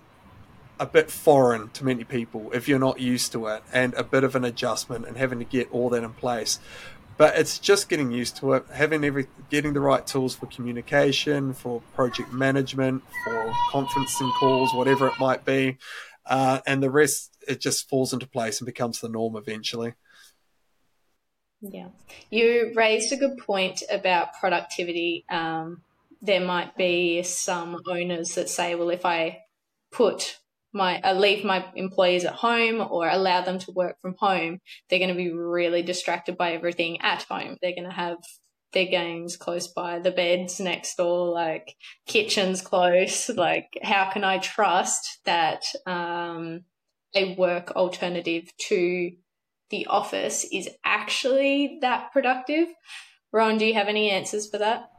a 0.81 0.87
bit 0.87 1.11
foreign 1.11 1.71
to 1.71 1.85
many 1.85 2.03
people 2.03 2.51
if 2.53 2.67
you're 2.67 2.81
not 2.81 2.99
used 2.99 3.31
to 3.33 3.47
it, 3.47 3.63
and 3.73 3.95
a 3.95 4.03
bit 4.03 4.25
of 4.25 4.35
an 4.35 4.45
adjustment 4.45 5.07
and 5.07 5.17
having 5.17 5.39
to 5.39 5.45
get 5.45 5.71
all 5.71 5.89
that 5.91 6.03
in 6.03 6.13
place. 6.13 6.59
But 7.17 7.37
it's 7.37 7.59
just 7.59 7.89
getting 7.89 8.11
used 8.11 8.37
to 8.39 8.55
it, 8.55 8.65
having 8.73 9.05
every 9.05 9.27
getting 9.51 9.73
the 9.73 9.81
right 9.81 10.07
tools 10.07 10.35
for 10.35 10.47
communication, 10.47 11.53
for 11.53 11.81
project 11.95 12.33
management, 12.33 13.03
for 13.25 13.53
conferencing 13.71 14.33
calls, 14.39 14.75
whatever 14.75 15.07
it 15.07 15.19
might 15.21 15.45
be, 15.45 15.79
uh, 16.27 16.61
and 16.67 16.83
the 16.83 16.91
rest 16.91 17.37
it 17.47 17.61
just 17.61 17.89
falls 17.89 18.13
into 18.13 18.27
place 18.27 18.61
and 18.61 18.67
becomes 18.67 19.01
the 19.01 19.09
norm 19.09 19.37
eventually. 19.37 19.95
Yeah, 21.61 21.89
you 22.31 22.73
raised 22.75 23.13
a 23.13 23.17
good 23.17 23.39
point 23.39 23.83
about 23.91 24.35
productivity. 24.39 25.25
Um, 25.31 25.83
there 26.21 26.45
might 26.45 26.77
be 26.77 27.23
some 27.23 27.81
owners 27.89 28.35
that 28.35 28.49
say, 28.49 28.75
well, 28.75 28.91
if 28.91 29.05
I 29.05 29.45
put 29.91 30.39
my 30.75 31.01
uh, 31.01 31.15
leave 31.15 31.45
my 31.45 31.65
employees 31.77 32.25
at 32.25 32.35
home 32.35 32.87
or 32.91 33.09
allow 33.09 33.41
them 33.41 33.59
to 33.61 33.73
work 33.73 34.01
from 34.01 34.17
home, 34.19 34.61
they're 34.89 34.99
going 34.99 35.09
to 35.09 35.15
be 35.15 35.33
really 35.33 35.83
distracted 35.83 36.37
by 36.37 36.53
everything 36.53 37.01
at 37.01 37.23
home. 37.23 37.57
They're 37.63 37.75
going 37.75 37.89
to 37.89 37.95
have 37.95 38.19
their 38.73 38.87
games 38.87 39.37
close 39.37 39.69
by, 39.69 40.01
the 40.01 40.11
beds 40.11 40.61
next 40.61 40.97
door, 40.97 41.29
like 41.29 41.77
kitchens 42.07 42.61
close. 42.61 43.29
Like, 43.29 43.79
how 43.83 44.11
can 44.11 44.25
I 44.25 44.39
trust 44.39 45.21
that 45.25 45.63
um, 45.87 46.65
a 47.15 47.35
work 47.37 47.71
alternative 47.77 48.53
to 48.69 49.13
the 49.71 49.87
office 49.87 50.45
is 50.53 50.69
actually 50.85 51.79
that 51.81 52.13
productive? 52.13 52.69
Ron, 53.33 53.59
do 53.59 53.65
you 53.65 53.75
have 53.75 53.89
any 53.89 54.11
answers 54.11 54.51
for 54.51 54.59
that? 54.59 54.91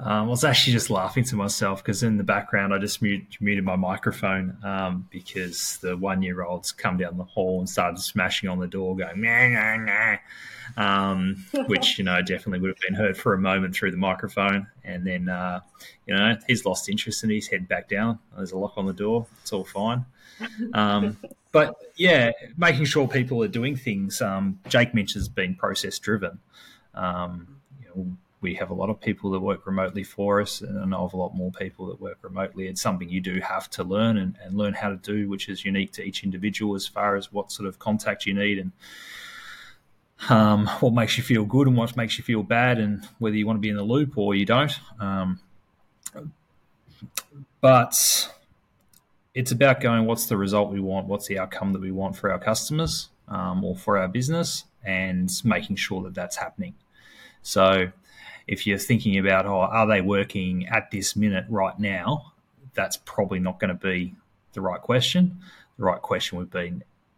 Um, 0.00 0.26
I 0.26 0.28
was 0.28 0.44
actually 0.44 0.74
just 0.74 0.90
laughing 0.90 1.24
to 1.24 1.36
myself 1.36 1.82
because 1.82 2.04
in 2.04 2.18
the 2.18 2.24
background 2.24 2.72
I 2.72 2.78
just 2.78 3.02
mute, 3.02 3.36
muted 3.40 3.64
my 3.64 3.74
microphone 3.74 4.56
um, 4.62 5.08
because 5.10 5.78
the 5.78 5.96
one 5.96 6.22
year 6.22 6.44
olds 6.44 6.70
come 6.70 6.98
down 6.98 7.18
the 7.18 7.24
hall 7.24 7.58
and 7.58 7.68
started 7.68 7.98
smashing 7.98 8.48
on 8.48 8.60
the 8.60 8.68
door, 8.68 8.96
going 8.96 9.20
nah, 9.20 9.48
nah, 9.48 9.76
nah, 9.76 10.16
um, 10.76 11.44
which 11.66 11.98
you 11.98 12.04
know 12.04 12.22
definitely 12.22 12.60
would 12.60 12.68
have 12.68 12.80
been 12.80 12.94
heard 12.94 13.18
for 13.18 13.34
a 13.34 13.38
moment 13.38 13.74
through 13.74 13.90
the 13.90 13.96
microphone, 13.96 14.68
and 14.84 15.04
then 15.04 15.28
uh, 15.28 15.60
you 16.06 16.14
know 16.14 16.36
he's 16.46 16.64
lost 16.64 16.88
interest 16.88 17.24
and 17.24 17.32
he's 17.32 17.48
head 17.48 17.66
back 17.66 17.88
down. 17.88 18.20
There's 18.36 18.52
a 18.52 18.58
lock 18.58 18.74
on 18.76 18.86
the 18.86 18.92
door. 18.92 19.26
It's 19.42 19.52
all 19.52 19.64
fine. 19.64 20.04
Um, 20.74 21.16
but 21.50 21.74
yeah, 21.96 22.30
making 22.56 22.84
sure 22.84 23.08
people 23.08 23.42
are 23.42 23.48
doing 23.48 23.74
things. 23.74 24.22
Um, 24.22 24.60
Jake 24.68 24.94
mentions 24.94 25.28
being 25.28 25.56
process 25.56 25.98
driven. 25.98 26.38
Um, 26.94 27.60
you 27.80 27.88
know, 27.88 28.16
we 28.40 28.54
have 28.54 28.70
a 28.70 28.74
lot 28.74 28.88
of 28.88 29.00
people 29.00 29.30
that 29.32 29.40
work 29.40 29.66
remotely 29.66 30.04
for 30.04 30.40
us, 30.40 30.60
and 30.60 30.78
I 30.78 30.84
know 30.84 31.04
of 31.04 31.12
a 31.12 31.16
lot 31.16 31.34
more 31.34 31.50
people 31.50 31.86
that 31.86 32.00
work 32.00 32.18
remotely. 32.22 32.68
It's 32.68 32.80
something 32.80 33.08
you 33.08 33.20
do 33.20 33.40
have 33.40 33.68
to 33.70 33.84
learn 33.84 34.16
and, 34.16 34.36
and 34.42 34.56
learn 34.56 34.74
how 34.74 34.90
to 34.90 34.96
do, 34.96 35.28
which 35.28 35.48
is 35.48 35.64
unique 35.64 35.92
to 35.92 36.02
each 36.02 36.22
individual 36.22 36.74
as 36.74 36.86
far 36.86 37.16
as 37.16 37.32
what 37.32 37.50
sort 37.50 37.68
of 37.68 37.78
contact 37.78 38.26
you 38.26 38.34
need 38.34 38.58
and 38.58 38.72
um, 40.28 40.66
what 40.80 40.92
makes 40.92 41.16
you 41.16 41.24
feel 41.24 41.44
good 41.44 41.66
and 41.66 41.76
what 41.76 41.96
makes 41.96 42.18
you 42.18 42.24
feel 42.24 42.42
bad, 42.42 42.78
and 42.78 43.08
whether 43.18 43.36
you 43.36 43.46
want 43.46 43.56
to 43.56 43.60
be 43.60 43.70
in 43.70 43.76
the 43.76 43.82
loop 43.82 44.16
or 44.16 44.34
you 44.34 44.46
don't. 44.46 44.78
Um, 45.00 45.40
but 47.60 48.32
it's 49.34 49.50
about 49.52 49.80
going, 49.80 50.04
what's 50.06 50.26
the 50.26 50.36
result 50.36 50.72
we 50.72 50.80
want? 50.80 51.06
What's 51.06 51.26
the 51.26 51.38
outcome 51.38 51.72
that 51.72 51.80
we 51.80 51.90
want 51.90 52.16
for 52.16 52.30
our 52.30 52.38
customers 52.38 53.08
um, 53.26 53.64
or 53.64 53.76
for 53.76 53.98
our 53.98 54.08
business? 54.08 54.64
And 54.84 55.30
making 55.44 55.76
sure 55.76 56.02
that 56.04 56.14
that's 56.14 56.36
happening. 56.36 56.74
So, 57.42 57.90
if 58.48 58.66
you're 58.66 58.78
thinking 58.78 59.18
about, 59.18 59.46
oh, 59.46 59.60
are 59.60 59.86
they 59.86 60.00
working 60.00 60.66
at 60.66 60.90
this 60.90 61.14
minute 61.14 61.44
right 61.48 61.78
now? 61.78 62.32
That's 62.74 62.96
probably 62.96 63.38
not 63.38 63.60
going 63.60 63.68
to 63.68 63.74
be 63.74 64.14
the 64.54 64.60
right 64.60 64.80
question. 64.80 65.38
The 65.76 65.84
right 65.84 66.00
question 66.00 66.38
would 66.38 66.50
be, 66.50 66.72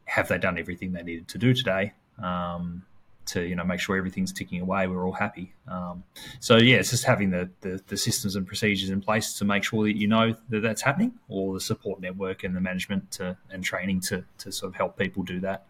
have 0.04 0.28
they 0.28 0.38
done 0.38 0.58
everything 0.58 0.92
they 0.92 1.02
needed 1.02 1.28
to 1.28 1.38
do 1.38 1.54
today? 1.54 1.92
Um, 2.22 2.82
to 3.26 3.46
you 3.46 3.54
know 3.54 3.64
make 3.64 3.78
sure 3.78 3.96
everything's 3.96 4.32
ticking 4.32 4.60
away, 4.60 4.86
we're 4.88 5.06
all 5.06 5.12
happy. 5.12 5.52
Um, 5.68 6.02
so 6.40 6.56
yeah, 6.56 6.76
it's 6.76 6.90
just 6.90 7.04
having 7.04 7.30
the, 7.30 7.48
the, 7.60 7.80
the 7.86 7.96
systems 7.96 8.34
and 8.34 8.46
procedures 8.46 8.90
in 8.90 9.00
place 9.00 9.34
to 9.34 9.44
make 9.44 9.62
sure 9.62 9.84
that 9.84 9.96
you 9.96 10.08
know 10.08 10.34
that 10.48 10.60
that's 10.60 10.82
happening, 10.82 11.12
or 11.28 11.54
the 11.54 11.60
support 11.60 12.00
network 12.00 12.42
and 12.42 12.56
the 12.56 12.60
management 12.60 13.10
to, 13.12 13.36
and 13.50 13.62
training 13.62 14.00
to 14.00 14.24
to 14.38 14.50
sort 14.50 14.70
of 14.70 14.74
help 14.74 14.98
people 14.98 15.22
do 15.22 15.38
that. 15.40 15.66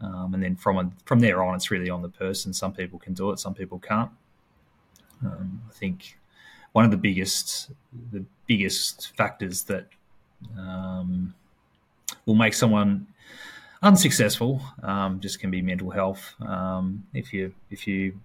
Um, 0.00 0.34
and 0.34 0.42
then 0.42 0.54
from 0.54 0.78
a, 0.78 0.90
from 1.06 1.20
there 1.20 1.42
on, 1.42 1.54
it's 1.56 1.70
really 1.70 1.90
on 1.90 2.02
the 2.02 2.08
person. 2.08 2.52
Some 2.52 2.72
people 2.72 2.98
can 2.98 3.14
do 3.14 3.32
it, 3.32 3.40
some 3.40 3.54
people 3.54 3.78
can't. 3.80 4.10
Um, 5.24 5.62
I 5.68 5.72
think 5.72 6.18
one 6.72 6.84
of 6.84 6.90
the 6.90 6.96
biggest 6.96 7.70
the 8.12 8.24
biggest 8.46 9.16
factors 9.16 9.64
that 9.64 9.88
um, 10.58 11.34
will 12.26 12.34
make 12.34 12.54
someone 12.54 13.06
unsuccessful 13.82 14.60
um, 14.82 15.20
just 15.20 15.40
can 15.40 15.50
be 15.50 15.62
mental 15.62 15.90
health. 15.90 16.34
Um, 16.40 17.06
if 17.14 17.32
you 17.32 17.54
if 17.70 17.86
you 17.86 18.20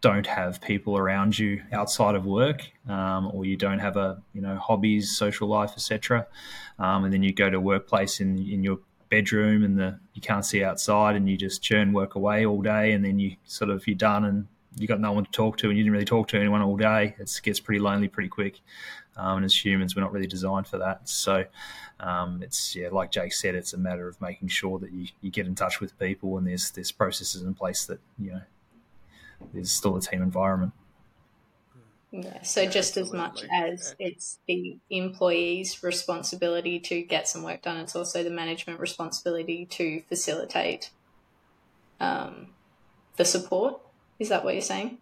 don't 0.00 0.26
have 0.26 0.60
people 0.60 0.98
around 0.98 1.38
you 1.38 1.62
outside 1.72 2.16
of 2.16 2.26
work, 2.26 2.68
um, 2.88 3.30
or 3.32 3.44
you 3.44 3.56
don't 3.56 3.78
have 3.78 3.96
a 3.96 4.20
you 4.34 4.40
know 4.40 4.56
hobbies, 4.56 5.16
social 5.16 5.48
life, 5.48 5.72
etc., 5.74 6.26
um, 6.78 7.04
and 7.04 7.12
then 7.12 7.22
you 7.22 7.32
go 7.32 7.48
to 7.48 7.60
workplace 7.60 8.20
in 8.20 8.38
in 8.38 8.62
your 8.64 8.78
bedroom 9.08 9.62
and 9.62 9.78
the 9.78 9.98
you 10.14 10.22
can't 10.22 10.44
see 10.44 10.64
outside 10.64 11.16
and 11.16 11.28
you 11.28 11.36
just 11.36 11.62
churn 11.62 11.92
work 11.92 12.14
away 12.14 12.46
all 12.46 12.62
day 12.62 12.92
and 12.92 13.04
then 13.04 13.18
you 13.18 13.36
sort 13.44 13.70
of 13.70 13.86
you're 13.86 13.94
done 13.94 14.24
and 14.24 14.46
you 14.76 14.86
got 14.86 15.00
no 15.00 15.12
one 15.12 15.24
to 15.24 15.30
talk 15.30 15.56
to 15.58 15.68
and 15.68 15.76
you 15.76 15.84
didn't 15.84 15.92
really 15.92 16.04
talk 16.04 16.28
to 16.28 16.38
anyone 16.38 16.62
all 16.62 16.76
day, 16.76 17.14
it 17.18 17.40
gets 17.42 17.60
pretty 17.60 17.80
lonely 17.80 18.08
pretty 18.08 18.28
quick. 18.28 18.60
Um, 19.16 19.38
and 19.38 19.44
as 19.44 19.64
humans, 19.64 19.94
we're 19.94 20.02
not 20.02 20.12
really 20.12 20.26
designed 20.26 20.66
for 20.66 20.78
that. 20.78 21.08
So 21.08 21.44
um, 22.00 22.42
it's 22.42 22.74
yeah, 22.74 22.88
like 22.90 23.10
Jake 23.10 23.32
said, 23.32 23.54
it's 23.54 23.74
a 23.74 23.78
matter 23.78 24.08
of 24.08 24.20
making 24.20 24.48
sure 24.48 24.78
that 24.78 24.92
you, 24.92 25.08
you 25.20 25.30
get 25.30 25.46
in 25.46 25.54
touch 25.54 25.80
with 25.80 25.98
people 25.98 26.38
and 26.38 26.46
there's 26.46 26.70
there's 26.70 26.92
processes 26.92 27.42
in 27.42 27.54
place 27.54 27.84
that 27.86 28.00
you 28.18 28.32
know 28.32 28.42
there's 29.52 29.70
still 29.70 29.96
a 29.96 30.00
team 30.00 30.22
environment. 30.22 30.72
Yeah, 32.10 32.42
so 32.42 32.66
just 32.66 32.98
as 32.98 33.10
much 33.10 33.42
as 33.50 33.96
it's 33.98 34.38
the 34.46 34.78
employee's 34.90 35.82
responsibility 35.82 36.78
to 36.80 37.00
get 37.00 37.26
some 37.26 37.42
work 37.42 37.62
done, 37.62 37.78
it's 37.78 37.96
also 37.96 38.22
the 38.22 38.30
management 38.30 38.80
responsibility 38.80 39.64
to 39.66 40.02
facilitate 40.10 40.90
um, 42.00 42.48
the 43.16 43.24
support 43.24 43.80
is 44.22 44.28
that 44.28 44.44
what 44.44 44.54
you're 44.54 44.62
saying? 44.62 44.98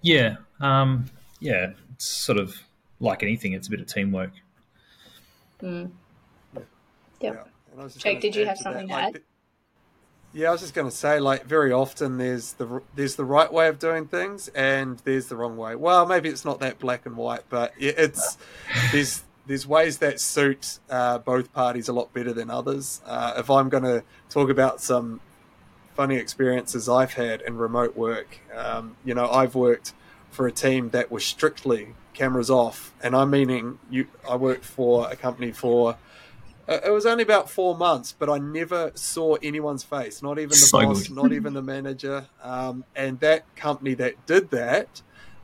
Yeah, 0.00 0.36
um, 0.60 1.06
yeah. 1.40 1.72
It's 1.94 2.06
sort 2.06 2.38
of 2.38 2.56
like 3.00 3.22
anything; 3.22 3.52
it's 3.52 3.68
a 3.68 3.70
bit 3.70 3.80
of 3.80 3.86
teamwork. 3.86 4.30
Mm. 5.60 5.90
Yep. 6.54 7.48
Yeah. 7.76 7.88
Jake, 7.98 8.20
did 8.20 8.36
you 8.36 8.46
have 8.46 8.58
something 8.58 8.88
to, 8.88 8.94
to 8.94 9.00
add? 9.00 9.12
Like, 9.14 9.24
yeah, 10.32 10.48
I 10.48 10.52
was 10.52 10.60
just 10.60 10.74
going 10.74 10.88
to 10.88 10.96
say, 10.96 11.20
like, 11.20 11.44
very 11.44 11.72
often 11.72 12.18
there's 12.18 12.54
the 12.54 12.82
there's 12.94 13.16
the 13.16 13.24
right 13.24 13.52
way 13.52 13.68
of 13.68 13.78
doing 13.78 14.06
things, 14.06 14.48
and 14.48 14.98
there's 15.00 15.26
the 15.26 15.36
wrong 15.36 15.56
way. 15.56 15.74
Well, 15.74 16.06
maybe 16.06 16.28
it's 16.28 16.44
not 16.44 16.60
that 16.60 16.78
black 16.78 17.04
and 17.04 17.16
white, 17.16 17.42
but 17.48 17.74
it's 17.78 18.38
there's 18.92 19.24
there's 19.46 19.66
ways 19.66 19.98
that 19.98 20.20
suit 20.20 20.78
uh, 20.88 21.18
both 21.18 21.52
parties 21.52 21.88
a 21.88 21.92
lot 21.92 22.12
better 22.12 22.32
than 22.32 22.48
others. 22.48 23.00
Uh, 23.04 23.34
if 23.38 23.50
I'm 23.50 23.68
going 23.68 23.84
to 23.84 24.04
talk 24.30 24.50
about 24.50 24.80
some 24.80 25.20
funny 25.94 26.16
experiences 26.16 26.88
I've 26.88 27.14
had 27.14 27.40
in 27.42 27.56
remote 27.56 27.96
work. 27.96 28.38
Um, 28.54 28.96
you 29.04 29.14
know, 29.14 29.28
I've 29.30 29.54
worked 29.54 29.94
for 30.30 30.46
a 30.46 30.52
team 30.52 30.90
that 30.90 31.10
was 31.10 31.24
strictly 31.24 31.94
cameras 32.14 32.50
off, 32.50 32.92
and 33.02 33.14
I'm 33.14 33.30
meaning 33.30 33.78
you. 33.90 34.06
I 34.28 34.36
worked 34.36 34.64
for 34.64 35.10
a 35.10 35.16
company 35.16 35.52
for. 35.52 35.96
Uh, 36.68 36.78
it 36.86 36.90
was 36.90 37.04
only 37.04 37.24
about 37.24 37.50
four 37.50 37.76
months, 37.76 38.14
but 38.16 38.30
I 38.30 38.38
never 38.38 38.92
saw 38.94 39.34
anyone's 39.42 39.82
face, 39.82 40.22
not 40.22 40.38
even 40.38 40.50
the 40.50 40.54
so 40.54 40.80
boss, 40.80 41.08
good. 41.08 41.16
not 41.16 41.32
even 41.32 41.54
the 41.54 41.62
manager. 41.62 42.26
Um, 42.40 42.84
and 42.94 43.18
that 43.18 43.54
company 43.56 43.94
that 43.94 44.26
did 44.26 44.50
that 44.50 45.02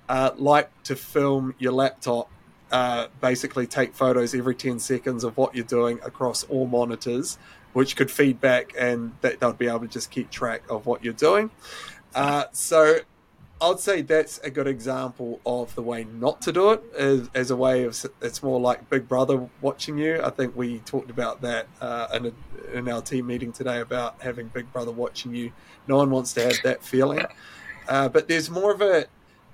uh, 0.08 0.30
liked 0.36 0.84
to 0.86 0.96
film 0.96 1.54
your 1.58 1.72
laptop 1.72 2.30
uh, 2.70 3.06
basically 3.20 3.66
take 3.66 3.94
photos 3.94 4.34
every 4.34 4.54
10 4.54 4.78
seconds 4.78 5.24
of 5.24 5.36
what 5.36 5.54
you're 5.54 5.64
doing 5.64 5.98
across 6.04 6.44
all 6.44 6.66
monitors 6.66 7.38
which 7.78 7.94
could 7.94 8.10
feed 8.10 8.40
back 8.40 8.72
and 8.76 9.12
that 9.20 9.38
they'll 9.38 9.52
be 9.52 9.68
able 9.68 9.78
to 9.78 9.86
just 9.86 10.10
keep 10.10 10.28
track 10.32 10.62
of 10.68 10.84
what 10.84 11.04
you're 11.04 11.12
doing. 11.12 11.48
Uh, 12.12 12.42
so 12.50 12.98
I'd 13.60 13.78
say 13.78 14.02
that's 14.02 14.38
a 14.38 14.50
good 14.50 14.66
example 14.66 15.38
of 15.46 15.72
the 15.76 15.82
way 15.82 16.02
not 16.02 16.42
to 16.42 16.50
do 16.50 16.72
it 16.72 16.82
as, 16.96 17.30
as, 17.36 17.52
a 17.52 17.56
way 17.56 17.84
of 17.84 17.96
it's 18.20 18.42
more 18.42 18.58
like 18.58 18.90
Big 18.90 19.06
Brother 19.06 19.48
watching 19.60 19.96
you. 19.96 20.20
I 20.20 20.30
think 20.30 20.56
we 20.56 20.80
talked 20.80 21.08
about 21.08 21.40
that 21.42 21.68
uh, 21.80 22.08
in, 22.14 22.26
a, 22.26 22.76
in 22.76 22.88
our 22.88 23.00
team 23.00 23.28
meeting 23.28 23.52
today 23.52 23.78
about 23.78 24.20
having 24.22 24.48
Big 24.48 24.72
Brother 24.72 24.90
watching 24.90 25.32
you. 25.32 25.52
No 25.86 25.98
one 25.98 26.10
wants 26.10 26.32
to 26.32 26.42
have 26.42 26.56
that 26.64 26.82
feeling, 26.82 27.24
uh, 27.88 28.08
but 28.08 28.26
there's 28.26 28.50
more 28.50 28.72
of 28.72 28.82
a 28.82 29.06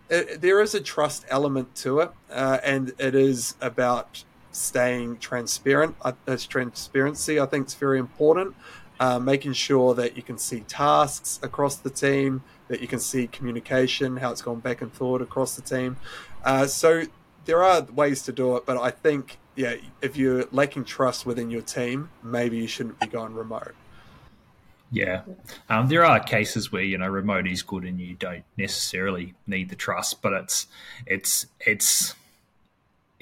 it, 0.08 0.40
there 0.40 0.62
is 0.62 0.74
a 0.74 0.80
trust 0.80 1.26
element 1.28 1.74
to 1.76 2.00
it, 2.00 2.10
uh, 2.30 2.56
and 2.64 2.94
it 2.98 3.14
is 3.14 3.54
about 3.60 4.24
staying 4.56 5.18
transparent. 5.18 5.96
As 6.26 6.46
transparency, 6.46 7.40
I 7.40 7.46
think, 7.46 7.68
is 7.68 7.74
very 7.74 7.98
important. 7.98 8.54
Uh, 9.00 9.18
making 9.18 9.52
sure 9.52 9.92
that 9.94 10.16
you 10.16 10.22
can 10.22 10.38
see 10.38 10.60
tasks 10.60 11.40
across 11.42 11.76
the 11.76 11.90
team, 11.90 12.44
that 12.68 12.80
you 12.80 12.86
can 12.86 13.00
see 13.00 13.26
communication, 13.26 14.18
how 14.18 14.30
it's 14.30 14.40
gone 14.40 14.60
back 14.60 14.82
and 14.82 14.92
forth 14.92 15.20
across 15.20 15.56
the 15.56 15.62
team. 15.62 15.96
Uh, 16.44 16.66
so 16.66 17.02
there 17.44 17.62
are 17.62 17.82
ways 17.82 18.22
to 18.22 18.32
do 18.32 18.56
it, 18.56 18.64
but 18.64 18.76
I 18.76 18.90
think, 18.90 19.38
yeah, 19.56 19.74
if 20.00 20.16
you're 20.16 20.46
lacking 20.52 20.84
trust 20.84 21.26
within 21.26 21.50
your 21.50 21.62
team, 21.62 22.10
maybe 22.22 22.56
you 22.58 22.68
shouldn't 22.68 23.00
be 23.00 23.06
going 23.06 23.34
remote. 23.34 23.74
Yeah, 24.90 25.22
um, 25.68 25.88
there 25.88 26.04
are 26.04 26.20
cases 26.20 26.70
where 26.70 26.82
you 26.82 26.96
know 26.98 27.08
remote 27.08 27.48
is 27.48 27.62
good 27.62 27.84
and 27.84 28.00
you 28.00 28.14
don't 28.14 28.44
necessarily 28.56 29.34
need 29.44 29.68
the 29.68 29.74
trust, 29.74 30.22
but 30.22 30.32
it's 30.32 30.68
it's 31.04 31.46
it's 31.58 32.14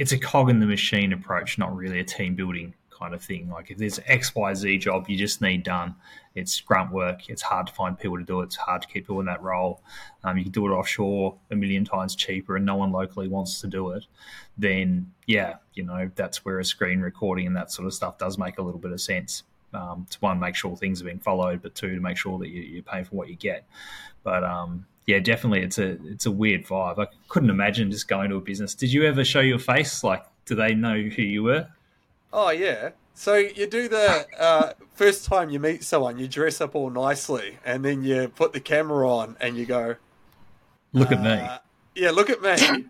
it's 0.02 0.11
a 0.11 0.18
cog 0.18 0.50
in 0.50 0.59
the 0.59 0.66
machine 0.66 1.12
approach, 1.12 1.59
not 1.59 1.73
really 1.76 2.00
a 2.00 2.04
team 2.04 2.35
building 2.35 2.75
kind 2.90 3.14
of 3.14 3.23
thing. 3.23 3.49
Like 3.49 3.71
if 3.71 3.78
there's 3.78 4.00
X 4.06 4.35
Y 4.35 4.52
Z 4.52 4.78
job 4.78 5.09
you 5.09 5.16
just 5.16 5.40
need 5.40 5.62
done, 5.62 5.94
it's 6.35 6.61
grunt 6.61 6.90
work. 6.90 7.28
It's 7.28 7.40
hard 7.40 7.68
to 7.68 7.73
find 7.73 7.97
people 7.97 8.18
to 8.18 8.25
do 8.25 8.40
it. 8.40 8.47
It's 8.47 8.56
hard 8.56 8.82
to 8.82 8.88
keep 8.88 9.04
people 9.04 9.21
in 9.21 9.26
that 9.26 9.40
role. 9.40 9.80
Um, 10.25 10.38
you 10.38 10.42
can 10.42 10.52
do 10.52 10.66
it 10.66 10.71
offshore 10.73 11.38
a 11.52 11.54
million 11.54 11.85
times 11.85 12.16
cheaper, 12.16 12.56
and 12.56 12.66
no 12.66 12.75
one 12.75 12.90
locally 12.90 13.28
wants 13.28 13.61
to 13.61 13.68
do 13.68 13.90
it. 13.90 14.06
Then 14.59 15.12
yeah, 15.28 15.59
you 15.75 15.85
know 15.85 16.11
that's 16.16 16.44
where 16.44 16.59
a 16.59 16.64
screen 16.64 16.99
recording 16.99 17.47
and 17.47 17.54
that 17.54 17.71
sort 17.71 17.87
of 17.87 17.94
stuff 17.94 18.18
does 18.18 18.37
make 18.38 18.59
a 18.59 18.62
little 18.62 18.80
bit 18.80 18.90
of 18.90 19.00
sense 19.00 19.44
um, 19.73 20.04
to 20.11 20.18
one 20.18 20.40
make 20.40 20.56
sure 20.56 20.76
things 20.76 21.00
are 21.00 21.04
being 21.04 21.21
followed, 21.21 21.62
but 21.62 21.76
two 21.76 21.94
to 21.94 22.00
make 22.00 22.16
sure 22.16 22.40
that 22.40 22.49
you, 22.49 22.62
you 22.62 22.82
pay 22.82 23.04
for 23.04 23.14
what 23.14 23.28
you 23.28 23.37
get. 23.37 23.68
But 24.25 24.42
um, 24.42 24.85
yeah, 25.06 25.18
definitely, 25.18 25.62
it's 25.62 25.78
a 25.78 25.99
it's 26.06 26.26
a 26.26 26.30
weird 26.30 26.64
vibe. 26.64 26.99
I 26.99 27.09
couldn't 27.28 27.50
imagine 27.50 27.90
just 27.90 28.09
going 28.09 28.30
to 28.30 28.37
a 28.37 28.40
business. 28.40 28.75
Did 28.75 28.92
you 28.92 29.04
ever 29.04 29.25
show 29.25 29.40
your 29.40 29.59
face? 29.59 30.04
Like, 30.04 30.25
do 30.47 30.54
they 30.54 30.75
know 30.75 30.94
who 30.94 31.23
you 31.23 31.42
were? 31.42 31.68
Oh 32.32 32.50
yeah. 32.50 32.90
So 33.14 33.35
you 33.35 33.66
do 33.66 33.88
the 33.88 34.26
uh, 34.38 34.73
first 34.94 35.25
time 35.25 35.50
you 35.50 35.61
meet 35.61 35.85
someone, 35.85 36.18
you 36.18 36.28
dress 36.28 36.61
up 36.61 36.75
all 36.75 36.90
nicely, 36.90 37.59
and 37.64 37.85
then 37.85 38.04
you 38.04 38.28
put 38.28 38.52
the 38.52 38.61
camera 38.61 39.09
on, 39.11 39.37
and 39.40 39.56
you 39.56 39.66
go, 39.66 39.97
"Look 40.92 41.11
uh, 41.11 41.16
at 41.16 41.23
me." 41.23 41.30
Uh, 41.30 41.59
yeah, 41.94 42.11
look 42.11 42.30
at 42.30 42.40
me. 42.40 42.87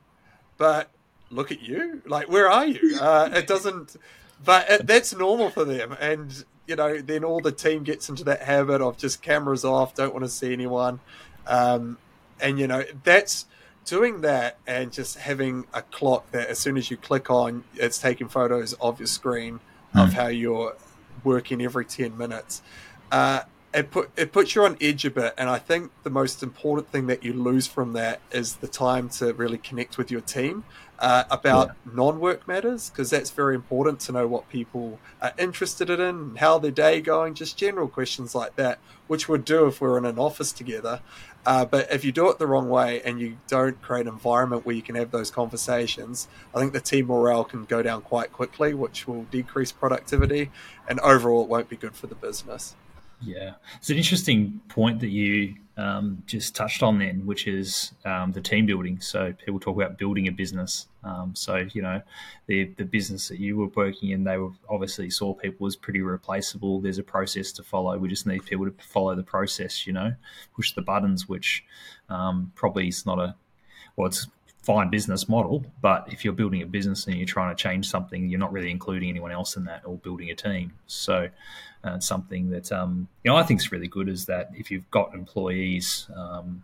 but 0.58 0.90
look 1.30 1.50
at 1.50 1.62
you. 1.62 2.02
Like, 2.06 2.28
where 2.28 2.50
are 2.50 2.66
you? 2.66 2.98
Uh, 3.00 3.30
it 3.32 3.46
doesn't. 3.46 3.96
But 4.44 4.68
it, 4.70 4.86
that's 4.86 5.14
normal 5.14 5.50
for 5.50 5.64
them, 5.64 5.96
and 6.00 6.44
you 6.66 6.76
know, 6.76 6.98
then 7.00 7.24
all 7.24 7.40
the 7.40 7.52
team 7.52 7.82
gets 7.82 8.08
into 8.08 8.24
that 8.24 8.42
habit 8.42 8.80
of 8.80 8.96
just 8.96 9.22
cameras 9.22 9.64
off, 9.64 9.94
don't 9.94 10.12
want 10.12 10.24
to 10.24 10.30
see 10.30 10.52
anyone. 10.52 11.00
Um, 11.46 11.98
and, 12.40 12.58
you 12.58 12.66
know, 12.66 12.84
that's 13.04 13.46
doing 13.84 14.20
that 14.20 14.58
and 14.66 14.92
just 14.92 15.18
having 15.18 15.66
a 15.74 15.82
clock 15.82 16.30
that 16.30 16.48
as 16.48 16.58
soon 16.58 16.76
as 16.76 16.90
you 16.90 16.96
click 16.96 17.30
on, 17.30 17.64
it's 17.74 17.98
taking 17.98 18.28
photos 18.28 18.72
of 18.74 19.00
your 19.00 19.06
screen 19.06 19.60
mm. 19.94 20.02
of 20.02 20.10
hmm. 20.10 20.16
how 20.16 20.28
you're 20.28 20.76
working 21.24 21.62
every 21.62 21.84
10 21.84 22.16
minutes. 22.16 22.62
Uh, 23.10 23.42
it 23.74 23.90
put 23.90 24.10
it 24.16 24.32
puts 24.32 24.54
you 24.54 24.64
on 24.64 24.76
edge 24.80 25.04
a 25.04 25.10
bit, 25.10 25.34
and 25.38 25.48
I 25.48 25.58
think 25.58 25.90
the 26.02 26.10
most 26.10 26.42
important 26.42 26.90
thing 26.90 27.06
that 27.06 27.24
you 27.24 27.32
lose 27.32 27.66
from 27.66 27.94
that 27.94 28.20
is 28.30 28.56
the 28.56 28.68
time 28.68 29.08
to 29.10 29.32
really 29.32 29.56
connect 29.56 29.96
with 29.96 30.10
your 30.10 30.20
team 30.20 30.64
uh, 30.98 31.24
about 31.30 31.68
yeah. 31.68 31.92
non-work 31.94 32.46
matters 32.46 32.90
because 32.90 33.10
that's 33.10 33.30
very 33.30 33.54
important 33.54 33.98
to 34.00 34.12
know 34.12 34.26
what 34.26 34.48
people 34.48 34.98
are 35.22 35.32
interested 35.38 35.88
in, 35.88 36.36
how 36.36 36.58
their 36.58 36.70
day 36.70 37.00
going, 37.00 37.34
just 37.34 37.56
general 37.56 37.88
questions 37.88 38.34
like 38.34 38.56
that, 38.56 38.78
which 39.06 39.28
would 39.28 39.44
do 39.44 39.66
if 39.66 39.80
we 39.80 39.88
are 39.88 39.98
in 39.98 40.04
an 40.04 40.18
office 40.18 40.52
together. 40.52 41.00
Uh, 41.44 41.64
but 41.64 41.90
if 41.90 42.04
you 42.04 42.12
do 42.12 42.30
it 42.30 42.38
the 42.38 42.46
wrong 42.46 42.68
way 42.68 43.02
and 43.02 43.20
you 43.20 43.36
don't 43.48 43.80
create 43.82 44.06
an 44.06 44.12
environment 44.12 44.64
where 44.64 44.76
you 44.76 44.82
can 44.82 44.94
have 44.94 45.10
those 45.10 45.30
conversations, 45.30 46.28
I 46.54 46.60
think 46.60 46.72
the 46.72 46.80
team 46.80 47.06
morale 47.06 47.44
can 47.44 47.64
go 47.64 47.82
down 47.82 48.02
quite 48.02 48.32
quickly, 48.32 48.74
which 48.74 49.08
will 49.08 49.24
decrease 49.24 49.72
productivity, 49.72 50.50
and 50.88 51.00
overall, 51.00 51.42
it 51.42 51.48
won't 51.48 51.68
be 51.68 51.76
good 51.76 51.94
for 51.94 52.06
the 52.06 52.14
business. 52.14 52.76
Yeah, 53.20 53.54
it's 53.76 53.90
an 53.90 53.96
interesting 53.96 54.60
point 54.68 55.00
that 55.00 55.10
you 55.10 55.56
um, 55.76 56.22
just 56.26 56.54
touched 56.54 56.82
on 56.82 56.98
then, 56.98 57.24
which 57.24 57.46
is 57.46 57.92
um, 58.04 58.32
the 58.32 58.40
team 58.40 58.66
building. 58.66 59.00
So 59.00 59.32
people 59.32 59.58
talk 59.58 59.76
about 59.76 59.98
building 59.98 60.28
a 60.28 60.32
business. 60.32 60.86
Um, 61.04 61.34
so 61.34 61.66
you 61.72 61.82
know, 61.82 62.02
the 62.46 62.64
the 62.76 62.84
business 62.84 63.28
that 63.28 63.38
you 63.38 63.56
were 63.56 63.68
working 63.68 64.10
in, 64.10 64.24
they 64.24 64.36
were 64.36 64.50
obviously 64.68 65.10
saw 65.10 65.34
people 65.34 65.66
as 65.66 65.76
pretty 65.76 66.00
replaceable. 66.00 66.80
There's 66.80 66.98
a 66.98 67.02
process 67.02 67.52
to 67.52 67.62
follow. 67.62 67.96
We 67.98 68.08
just 68.08 68.26
need 68.26 68.44
people 68.44 68.66
to 68.66 68.74
follow 68.78 69.14
the 69.14 69.22
process. 69.22 69.86
You 69.86 69.94
know, 69.94 70.14
push 70.54 70.72
the 70.72 70.82
buttons, 70.82 71.28
which 71.28 71.64
um, 72.08 72.52
probably 72.54 72.88
is 72.88 73.06
not 73.06 73.18
a 73.18 73.34
well, 73.96 74.08
it's 74.08 74.26
fine 74.62 74.90
business 74.90 75.28
model, 75.28 75.64
but 75.80 76.06
if 76.10 76.24
you're 76.24 76.32
building 76.32 76.62
a 76.62 76.66
business 76.66 77.06
and 77.06 77.16
you're 77.16 77.26
trying 77.26 77.54
to 77.54 77.60
change 77.60 77.88
something, 77.88 78.28
you're 78.28 78.40
not 78.40 78.52
really 78.52 78.70
including 78.70 79.10
anyone 79.10 79.32
else 79.32 79.56
in 79.56 79.64
that 79.64 79.82
or 79.84 79.96
building 79.96 80.30
a 80.30 80.34
team. 80.34 80.72
So, 80.86 81.28
uh, 81.84 81.98
something 81.98 82.50
that 82.50 82.70
um, 82.70 83.08
you 83.24 83.30
know 83.30 83.36
I 83.36 83.42
think 83.42 83.60
is 83.60 83.72
really 83.72 83.88
good 83.88 84.08
is 84.08 84.26
that 84.26 84.50
if 84.54 84.70
you've 84.70 84.88
got 84.90 85.14
employees, 85.14 86.06
um, 86.14 86.62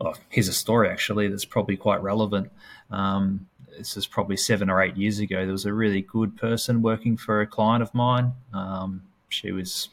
oh, 0.00 0.14
here's 0.28 0.48
a 0.48 0.52
story 0.52 0.90
actually 0.90 1.28
that's 1.28 1.44
probably 1.44 1.76
quite 1.76 2.02
relevant. 2.02 2.50
Um, 2.90 3.46
this 3.78 3.96
is 3.96 4.06
probably 4.06 4.36
seven 4.36 4.68
or 4.68 4.82
eight 4.82 4.96
years 4.96 5.20
ago. 5.20 5.44
There 5.44 5.52
was 5.52 5.64
a 5.64 5.72
really 5.72 6.02
good 6.02 6.36
person 6.36 6.82
working 6.82 7.16
for 7.16 7.40
a 7.40 7.46
client 7.46 7.82
of 7.82 7.94
mine. 7.94 8.32
Um, 8.52 9.02
she 9.28 9.52
was 9.52 9.90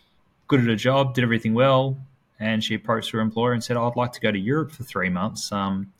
good 0.47 0.61
at 0.61 0.65
her 0.65 0.75
job, 0.75 1.13
did 1.13 1.23
everything 1.23 1.53
well, 1.53 1.95
and 2.39 2.63
she 2.63 2.73
approached 2.73 3.11
her 3.11 3.19
employer 3.19 3.53
and 3.53 3.63
said, 3.63 3.77
oh, 3.77 3.87
"I'd 3.87 3.95
like 3.95 4.13
to 4.13 4.19
go 4.19 4.31
to 4.31 4.39
Europe 4.39 4.71
for 4.71 4.83
three 4.83 5.09
months." 5.09 5.51
Um, 5.51 5.93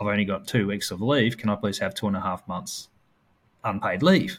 I've 0.00 0.06
only 0.06 0.24
got 0.24 0.46
two 0.46 0.66
weeks 0.66 0.90
of 0.90 1.00
leave. 1.00 1.38
Can 1.38 1.50
I 1.50 1.54
please 1.54 1.78
have 1.78 1.94
two 1.94 2.06
and 2.06 2.16
a 2.16 2.20
half 2.20 2.46
months 2.48 2.88
unpaid 3.64 4.02
leave? 4.02 4.38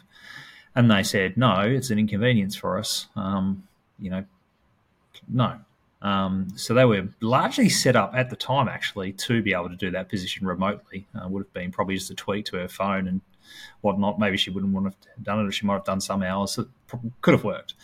And 0.74 0.90
they 0.90 1.02
said, 1.02 1.36
no, 1.36 1.60
it's 1.60 1.90
an 1.90 1.98
inconvenience 1.98 2.56
for 2.56 2.78
us. 2.78 3.06
Um, 3.14 3.66
you 3.98 4.10
know, 4.10 4.24
no. 5.28 5.58
Um, 6.02 6.48
so 6.56 6.74
they 6.74 6.84
were 6.84 7.08
largely 7.20 7.68
set 7.68 7.96
up 7.96 8.12
at 8.14 8.28
the 8.28 8.36
time, 8.36 8.68
actually, 8.68 9.12
to 9.12 9.40
be 9.40 9.54
able 9.54 9.70
to 9.70 9.76
do 9.76 9.90
that 9.92 10.10
position 10.10 10.46
remotely. 10.46 11.06
Uh, 11.14 11.28
would 11.28 11.44
have 11.44 11.52
been 11.54 11.70
probably 11.70 11.94
just 11.94 12.10
a 12.10 12.14
tweak 12.14 12.44
to 12.46 12.56
her 12.56 12.68
phone 12.68 13.08
and 13.08 13.22
whatnot. 13.80 14.18
Maybe 14.18 14.36
she 14.36 14.50
wouldn't 14.50 14.74
want 14.74 14.86
to 15.00 15.08
have 15.16 15.24
done 15.24 15.40
it, 15.40 15.48
or 15.48 15.52
she 15.52 15.64
might 15.64 15.74
have 15.74 15.84
done 15.84 16.00
some 16.00 16.22
hours. 16.22 16.58
It 16.58 16.66
could 17.22 17.32
have 17.32 17.44
worked. 17.44 17.74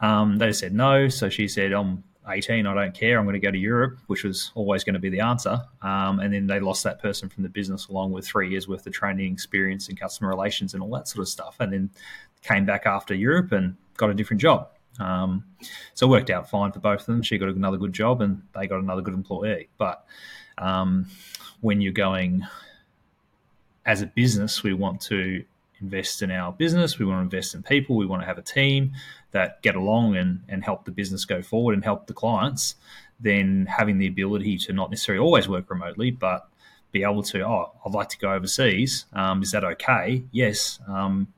Um, 0.00 0.36
they 0.36 0.52
said 0.52 0.74
no, 0.74 1.08
so 1.08 1.30
she 1.30 1.48
said, 1.48 1.72
"I'm 1.72 2.04
18, 2.28 2.66
I 2.66 2.74
don't 2.74 2.94
care. 2.94 3.18
I'm 3.18 3.24
going 3.24 3.34
to 3.34 3.40
go 3.40 3.50
to 3.50 3.58
Europe," 3.58 3.98
which 4.06 4.24
was 4.24 4.52
always 4.54 4.84
going 4.84 4.94
to 4.94 5.00
be 5.00 5.08
the 5.08 5.20
answer. 5.20 5.60
Um, 5.82 6.20
and 6.20 6.32
then 6.32 6.46
they 6.46 6.60
lost 6.60 6.84
that 6.84 7.00
person 7.00 7.28
from 7.28 7.42
the 7.42 7.48
business, 7.48 7.88
along 7.88 8.12
with 8.12 8.26
three 8.26 8.50
years 8.50 8.68
worth 8.68 8.86
of 8.86 8.92
training 8.92 9.32
experience 9.32 9.88
and 9.88 9.98
customer 9.98 10.28
relations 10.28 10.74
and 10.74 10.82
all 10.82 10.90
that 10.90 11.08
sort 11.08 11.22
of 11.22 11.28
stuff. 11.28 11.56
And 11.60 11.72
then 11.72 11.90
came 12.42 12.64
back 12.64 12.86
after 12.86 13.14
Europe 13.14 13.52
and 13.52 13.76
got 13.96 14.10
a 14.10 14.14
different 14.14 14.40
job. 14.40 14.68
Um, 14.98 15.44
so 15.94 16.06
it 16.06 16.10
worked 16.10 16.30
out 16.30 16.48
fine 16.48 16.72
for 16.72 16.80
both 16.80 17.00
of 17.00 17.06
them. 17.06 17.22
She 17.22 17.38
got 17.38 17.48
another 17.48 17.76
good 17.76 17.92
job 17.92 18.20
and 18.20 18.42
they 18.54 18.66
got 18.66 18.80
another 18.80 19.02
good 19.02 19.14
employee. 19.14 19.68
But 19.78 20.04
um, 20.58 21.06
when 21.60 21.80
you're 21.80 21.92
going 21.92 22.46
as 23.86 24.02
a 24.02 24.06
business, 24.06 24.62
we 24.62 24.74
want 24.74 25.00
to 25.02 25.44
invest 25.80 26.22
in 26.22 26.30
our 26.30 26.52
business. 26.52 26.98
We 26.98 27.06
want 27.06 27.18
to 27.18 27.22
invest 27.22 27.54
in 27.54 27.62
people. 27.62 27.96
We 27.96 28.06
want 28.06 28.22
to 28.22 28.26
have 28.26 28.38
a 28.38 28.42
team 28.42 28.92
that 29.32 29.62
get 29.62 29.76
along 29.76 30.16
and, 30.16 30.42
and 30.48 30.64
help 30.64 30.84
the 30.84 30.90
business 30.90 31.24
go 31.24 31.42
forward 31.42 31.74
and 31.74 31.84
help 31.84 32.06
the 32.06 32.14
clients. 32.14 32.76
Then 33.20 33.66
having 33.66 33.98
the 33.98 34.06
ability 34.06 34.58
to 34.58 34.72
not 34.72 34.90
necessarily 34.90 35.22
always 35.24 35.48
work 35.48 35.68
remotely, 35.70 36.10
but 36.10 36.48
be 36.92 37.02
able 37.02 37.22
to, 37.22 37.46
oh, 37.46 37.72
I'd 37.84 37.92
like 37.92 38.08
to 38.10 38.18
go 38.18 38.32
overseas. 38.32 39.06
Um, 39.12 39.42
is 39.42 39.52
that 39.52 39.64
okay? 39.64 40.24
Yes. 40.32 40.80
Um, 40.88 41.28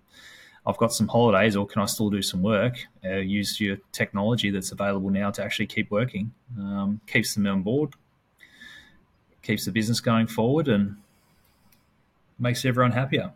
I've 0.64 0.76
got 0.76 0.92
some 0.92 1.08
holidays, 1.08 1.56
or 1.56 1.66
can 1.66 1.82
I 1.82 1.86
still 1.86 2.08
do 2.08 2.22
some 2.22 2.40
work? 2.40 2.78
Uh, 3.04 3.16
use 3.16 3.60
your 3.60 3.78
technology 3.90 4.50
that's 4.50 4.70
available 4.70 5.10
now 5.10 5.30
to 5.32 5.42
actually 5.42 5.66
keep 5.66 5.90
working. 5.90 6.32
Um, 6.56 7.00
keeps 7.06 7.34
them 7.34 7.46
on 7.48 7.62
board, 7.62 7.94
keeps 9.42 9.64
the 9.64 9.72
business 9.72 10.00
going 10.00 10.28
forward, 10.28 10.68
and 10.68 10.96
makes 12.38 12.64
everyone 12.64 12.92
happier. 12.92 13.32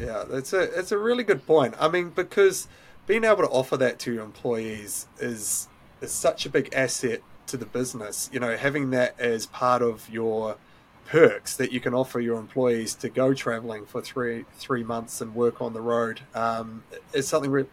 Yeah, 0.00 0.24
that's 0.28 0.52
a 0.52 0.62
it's 0.78 0.92
a 0.92 0.98
really 0.98 1.24
good 1.24 1.46
point. 1.46 1.74
I 1.78 1.88
mean, 1.88 2.10
because 2.10 2.68
being 3.06 3.24
able 3.24 3.42
to 3.42 3.48
offer 3.48 3.76
that 3.76 3.98
to 4.00 4.12
your 4.14 4.24
employees 4.24 5.06
is 5.18 5.68
is 6.00 6.10
such 6.10 6.46
a 6.46 6.48
big 6.48 6.72
asset 6.74 7.20
to 7.48 7.56
the 7.56 7.66
business. 7.66 8.30
You 8.32 8.40
know, 8.40 8.56
having 8.56 8.90
that 8.90 9.18
as 9.20 9.46
part 9.46 9.82
of 9.82 10.08
your 10.08 10.56
perks 11.06 11.56
that 11.56 11.72
you 11.72 11.80
can 11.80 11.92
offer 11.92 12.20
your 12.20 12.38
employees 12.38 12.94
to 12.94 13.08
go 13.08 13.34
traveling 13.34 13.84
for 13.84 14.00
three 14.00 14.44
three 14.54 14.84
months 14.84 15.20
and 15.20 15.34
work 15.34 15.60
on 15.60 15.72
the 15.72 15.80
road 15.80 16.20
um, 16.34 16.84
is 17.12 17.28
something 17.28 17.50
re- 17.50 17.66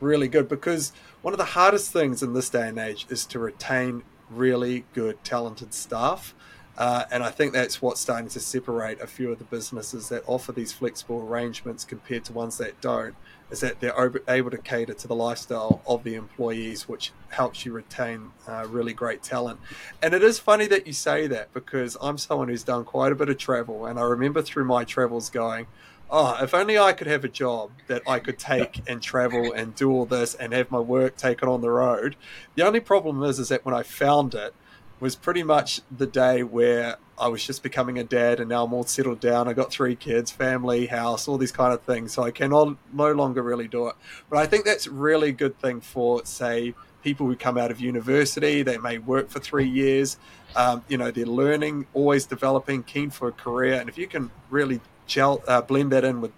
really 0.00 0.28
good 0.28 0.48
because 0.48 0.92
one 1.22 1.32
of 1.32 1.38
the 1.38 1.44
hardest 1.44 1.92
things 1.92 2.22
in 2.22 2.34
this 2.34 2.50
day 2.50 2.68
and 2.68 2.78
age 2.78 3.06
is 3.08 3.24
to 3.26 3.38
retain 3.38 4.02
really 4.30 4.84
good 4.92 5.22
talented 5.24 5.72
staff 5.72 6.34
uh, 6.78 7.04
and 7.10 7.22
I 7.22 7.30
think 7.30 7.52
that's 7.52 7.82
what's 7.82 8.00
starting 8.00 8.28
to 8.30 8.40
separate 8.40 9.00
a 9.00 9.06
few 9.06 9.30
of 9.30 9.38
the 9.38 9.44
businesses 9.44 10.08
that 10.08 10.22
offer 10.26 10.52
these 10.52 10.72
flexible 10.72 11.20
arrangements 11.20 11.84
compared 11.84 12.24
to 12.26 12.32
ones 12.32 12.58
that 12.58 12.80
don't 12.80 13.14
is 13.50 13.60
that 13.60 13.80
they're 13.80 14.12
able 14.28 14.50
to 14.50 14.56
cater 14.56 14.94
to 14.94 15.06
the 15.06 15.14
lifestyle 15.14 15.82
of 15.86 16.02
the 16.04 16.14
employees, 16.14 16.88
which 16.88 17.12
helps 17.28 17.66
you 17.66 17.72
retain 17.72 18.30
uh, 18.48 18.64
really 18.66 18.94
great 18.94 19.22
talent. 19.22 19.60
And 20.02 20.14
it 20.14 20.22
is 20.22 20.38
funny 20.38 20.66
that 20.68 20.86
you 20.86 20.94
say 20.94 21.26
that 21.26 21.52
because 21.52 21.98
I'm 22.00 22.16
someone 22.16 22.48
who's 22.48 22.64
done 22.64 22.84
quite 22.84 23.12
a 23.12 23.14
bit 23.14 23.28
of 23.28 23.36
travel, 23.36 23.84
and 23.84 23.98
I 23.98 24.02
remember 24.04 24.40
through 24.40 24.64
my 24.64 24.84
travels 24.84 25.28
going, 25.28 25.66
"Oh, 26.10 26.42
if 26.42 26.54
only 26.54 26.78
I 26.78 26.94
could 26.94 27.06
have 27.06 27.24
a 27.24 27.28
job 27.28 27.72
that 27.88 28.00
I 28.06 28.20
could 28.20 28.38
take 28.38 28.80
and 28.88 29.02
travel 29.02 29.52
and 29.52 29.74
do 29.74 29.90
all 29.90 30.06
this 30.06 30.34
and 30.34 30.54
have 30.54 30.70
my 30.70 30.80
work 30.80 31.16
taken 31.16 31.46
on 31.46 31.60
the 31.60 31.70
road." 31.70 32.16
The 32.54 32.66
only 32.66 32.80
problem 32.80 33.22
is, 33.22 33.38
is 33.38 33.50
that 33.50 33.66
when 33.66 33.74
I 33.74 33.82
found 33.82 34.34
it, 34.34 34.54
was 35.02 35.16
pretty 35.16 35.42
much 35.42 35.80
the 35.90 36.06
day 36.06 36.44
where 36.44 36.96
I 37.18 37.26
was 37.26 37.44
just 37.44 37.64
becoming 37.64 37.98
a 37.98 38.04
dad 38.04 38.38
and 38.38 38.48
now 38.48 38.64
I'm 38.64 38.72
all 38.72 38.84
settled 38.84 39.18
down. 39.18 39.48
I 39.48 39.52
got 39.52 39.72
three 39.72 39.96
kids, 39.96 40.30
family, 40.30 40.86
house, 40.86 41.26
all 41.26 41.38
these 41.38 41.50
kind 41.50 41.74
of 41.74 41.82
things. 41.82 42.12
So 42.12 42.22
I 42.22 42.30
can 42.30 42.50
no 42.50 42.76
longer 42.92 43.42
really 43.42 43.66
do 43.66 43.88
it. 43.88 43.96
But 44.30 44.38
I 44.38 44.46
think 44.46 44.64
that's 44.64 44.86
really 44.86 45.32
good 45.32 45.58
thing 45.58 45.80
for, 45.80 46.24
say, 46.24 46.76
people 47.02 47.26
who 47.26 47.34
come 47.34 47.58
out 47.58 47.72
of 47.72 47.80
university. 47.80 48.62
They 48.62 48.78
may 48.78 48.98
work 48.98 49.28
for 49.28 49.40
three 49.40 49.68
years. 49.68 50.18
Um, 50.54 50.84
you 50.86 50.96
know, 50.96 51.10
they're 51.10 51.26
learning, 51.26 51.86
always 51.94 52.24
developing, 52.24 52.84
keen 52.84 53.10
for 53.10 53.26
a 53.26 53.32
career. 53.32 53.80
And 53.80 53.88
if 53.88 53.98
you 53.98 54.06
can 54.06 54.30
really 54.50 54.80
gel, 55.08 55.42
uh, 55.48 55.62
blend 55.62 55.90
that 55.90 56.04
in 56.04 56.20
with 56.20 56.30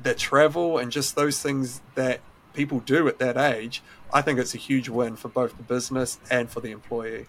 the 0.00 0.14
travel 0.14 0.78
and 0.78 0.92
just 0.92 1.16
those 1.16 1.42
things 1.42 1.80
that 1.96 2.20
people 2.52 2.78
do 2.78 3.08
at 3.08 3.18
that 3.18 3.36
age, 3.36 3.82
I 4.12 4.22
think 4.22 4.38
it's 4.38 4.54
a 4.54 4.58
huge 4.58 4.88
win 4.88 5.16
for 5.16 5.26
both 5.26 5.56
the 5.56 5.64
business 5.64 6.20
and 6.30 6.48
for 6.48 6.60
the 6.60 6.70
employee. 6.70 7.26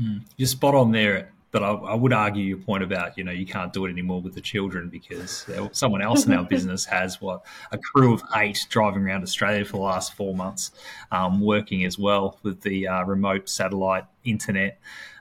Mm, 0.00 0.22
you're 0.36 0.46
spot 0.46 0.74
on 0.74 0.92
there. 0.92 1.32
But 1.50 1.62
I, 1.62 1.70
I, 1.70 1.94
would 1.94 2.12
argue 2.12 2.44
your 2.44 2.58
point 2.58 2.82
about 2.82 3.16
you 3.16 3.24
know 3.24 3.32
you 3.32 3.46
can't 3.46 3.72
do 3.72 3.86
it 3.86 3.90
anymore 3.90 4.20
with 4.20 4.34
the 4.34 4.40
children 4.42 4.90
because 4.90 5.46
someone 5.72 6.02
else 6.02 6.26
in 6.26 6.34
our 6.34 6.44
business 6.56 6.84
has 6.84 7.22
what 7.22 7.42
a 7.72 7.78
crew 7.78 8.12
of 8.12 8.22
eight 8.36 8.66
driving 8.68 9.02
around 9.02 9.22
Australia 9.22 9.64
for 9.64 9.78
the 9.78 9.82
last 9.82 10.12
four 10.12 10.34
months, 10.34 10.72
um, 11.10 11.40
working 11.40 11.86
as 11.86 11.98
well 11.98 12.38
with 12.42 12.60
the 12.60 12.86
uh, 12.86 13.02
remote 13.04 13.48
satellite 13.48 14.04
internet. 14.24 14.78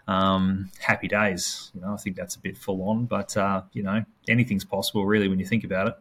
Um, 0.09 0.69
happy 0.79 1.07
days. 1.07 1.71
You 1.73 1.81
know, 1.81 1.93
I 1.93 1.97
think 1.97 2.17
that's 2.17 2.35
a 2.35 2.39
bit 2.39 2.57
full 2.57 2.81
on, 2.89 3.05
but 3.05 3.35
uh, 3.37 3.61
you 3.71 3.83
know, 3.83 4.03
anything's 4.27 4.65
possible 4.65 5.05
really 5.05 5.29
when 5.29 5.39
you 5.39 5.45
think 5.45 5.63
about 5.63 5.87
it. 5.87 5.95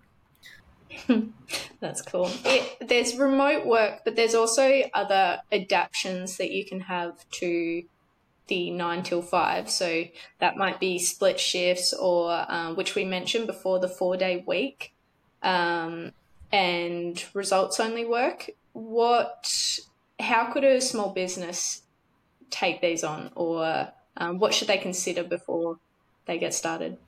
That's 1.80 2.02
cool. 2.02 2.30
It, 2.44 2.88
there's 2.88 3.16
remote 3.16 3.66
work, 3.66 4.00
but 4.04 4.16
there's 4.16 4.34
also 4.34 4.82
other 4.94 5.40
adaptations 5.52 6.36
that 6.38 6.50
you 6.50 6.64
can 6.64 6.80
have 6.80 7.28
to 7.32 7.82
the 8.48 8.70
nine 8.70 9.02
till 9.02 9.22
five. 9.22 9.68
So 9.70 10.04
that 10.38 10.56
might 10.56 10.80
be 10.80 10.98
split 10.98 11.40
shifts 11.40 11.92
or, 11.92 12.44
um, 12.48 12.76
which 12.76 12.94
we 12.94 13.04
mentioned 13.04 13.46
before, 13.46 13.78
the 13.78 13.88
four 13.88 14.16
day 14.16 14.44
week 14.46 14.94
um, 15.42 16.12
and 16.52 17.22
results 17.34 17.80
only 17.80 18.04
work. 18.04 18.50
What, 18.72 19.50
how 20.20 20.52
could 20.52 20.64
a 20.64 20.80
small 20.80 21.12
business 21.12 21.82
take 22.50 22.80
these 22.80 23.02
on 23.02 23.30
or 23.34 23.88
um, 24.16 24.38
what 24.38 24.54
should 24.54 24.68
they 24.68 24.78
consider 24.78 25.22
before 25.22 25.78
they 26.26 26.38
get 26.38 26.54
started? 26.54 26.98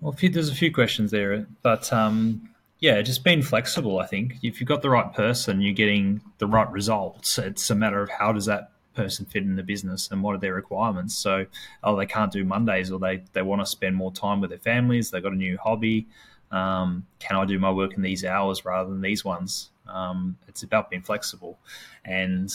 Well, 0.00 0.14
there's 0.20 0.50
a 0.50 0.54
few 0.54 0.72
questions 0.72 1.10
there, 1.10 1.46
but 1.62 1.92
um, 1.92 2.50
yeah, 2.78 3.00
just 3.02 3.24
being 3.24 3.42
flexible. 3.42 3.98
I 3.98 4.06
think 4.06 4.36
if 4.42 4.60
you've 4.60 4.68
got 4.68 4.82
the 4.82 4.90
right 4.90 5.12
person, 5.14 5.60
you're 5.60 5.72
getting 5.72 6.20
the 6.38 6.46
right 6.46 6.70
results. 6.70 7.38
It's 7.38 7.70
a 7.70 7.74
matter 7.74 8.02
of 8.02 8.10
how 8.10 8.32
does 8.32 8.46
that 8.46 8.70
person 8.94 9.26
fit 9.26 9.42
in 9.42 9.56
the 9.56 9.62
business 9.62 10.10
and 10.10 10.22
what 10.22 10.34
are 10.34 10.38
their 10.38 10.54
requirements. 10.54 11.14
So, 11.14 11.46
oh, 11.82 11.96
they 11.96 12.06
can't 12.06 12.32
do 12.32 12.44
Mondays 12.44 12.90
or 12.90 12.98
they, 12.98 13.22
they 13.32 13.42
want 13.42 13.62
to 13.62 13.66
spend 13.66 13.96
more 13.96 14.12
time 14.12 14.40
with 14.40 14.50
their 14.50 14.58
families. 14.58 15.10
They've 15.10 15.22
got 15.22 15.32
a 15.32 15.36
new 15.36 15.58
hobby. 15.58 16.06
Um, 16.50 17.06
can 17.18 17.36
I 17.36 17.44
do 17.44 17.58
my 17.58 17.70
work 17.70 17.94
in 17.94 18.02
these 18.02 18.24
hours 18.24 18.64
rather 18.64 18.90
than 18.90 19.00
these 19.00 19.24
ones? 19.24 19.70
Um, 19.88 20.36
it's 20.48 20.62
about 20.62 20.90
being 20.90 21.02
flexible. 21.02 21.58
And 22.04 22.52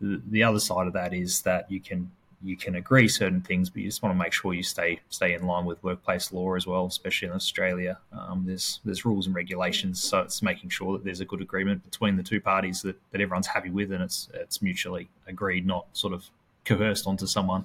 the, 0.00 0.22
the 0.28 0.42
other 0.42 0.60
side 0.60 0.86
of 0.86 0.94
that 0.94 1.12
is 1.12 1.42
that 1.42 1.70
you 1.70 1.80
can 1.80 2.10
you 2.42 2.56
can 2.56 2.74
agree 2.74 3.06
certain 3.08 3.40
things, 3.40 3.68
but 3.68 3.82
you 3.82 3.88
just 3.88 4.02
want 4.02 4.14
to 4.14 4.18
make 4.18 4.32
sure 4.32 4.54
you 4.54 4.62
stay 4.62 5.00
stay 5.10 5.34
in 5.34 5.46
line 5.46 5.64
with 5.64 5.82
workplace 5.82 6.32
law 6.32 6.54
as 6.54 6.66
well, 6.66 6.86
especially 6.86 7.28
in 7.28 7.34
Australia. 7.34 7.98
Um, 8.12 8.44
there's 8.46 8.80
there's 8.84 9.04
rules 9.04 9.26
and 9.26 9.34
regulations, 9.34 10.02
so 10.02 10.20
it's 10.20 10.42
making 10.42 10.70
sure 10.70 10.92
that 10.92 11.04
there's 11.04 11.20
a 11.20 11.24
good 11.24 11.42
agreement 11.42 11.84
between 11.84 12.16
the 12.16 12.22
two 12.22 12.40
parties 12.40 12.82
that, 12.82 12.96
that 13.12 13.20
everyone's 13.20 13.48
happy 13.48 13.70
with, 13.70 13.92
and 13.92 14.02
it's 14.02 14.28
it's 14.34 14.62
mutually 14.62 15.08
agreed, 15.26 15.66
not 15.66 15.86
sort 15.92 16.14
of 16.14 16.30
coerced 16.64 17.06
onto 17.06 17.26
someone. 17.26 17.64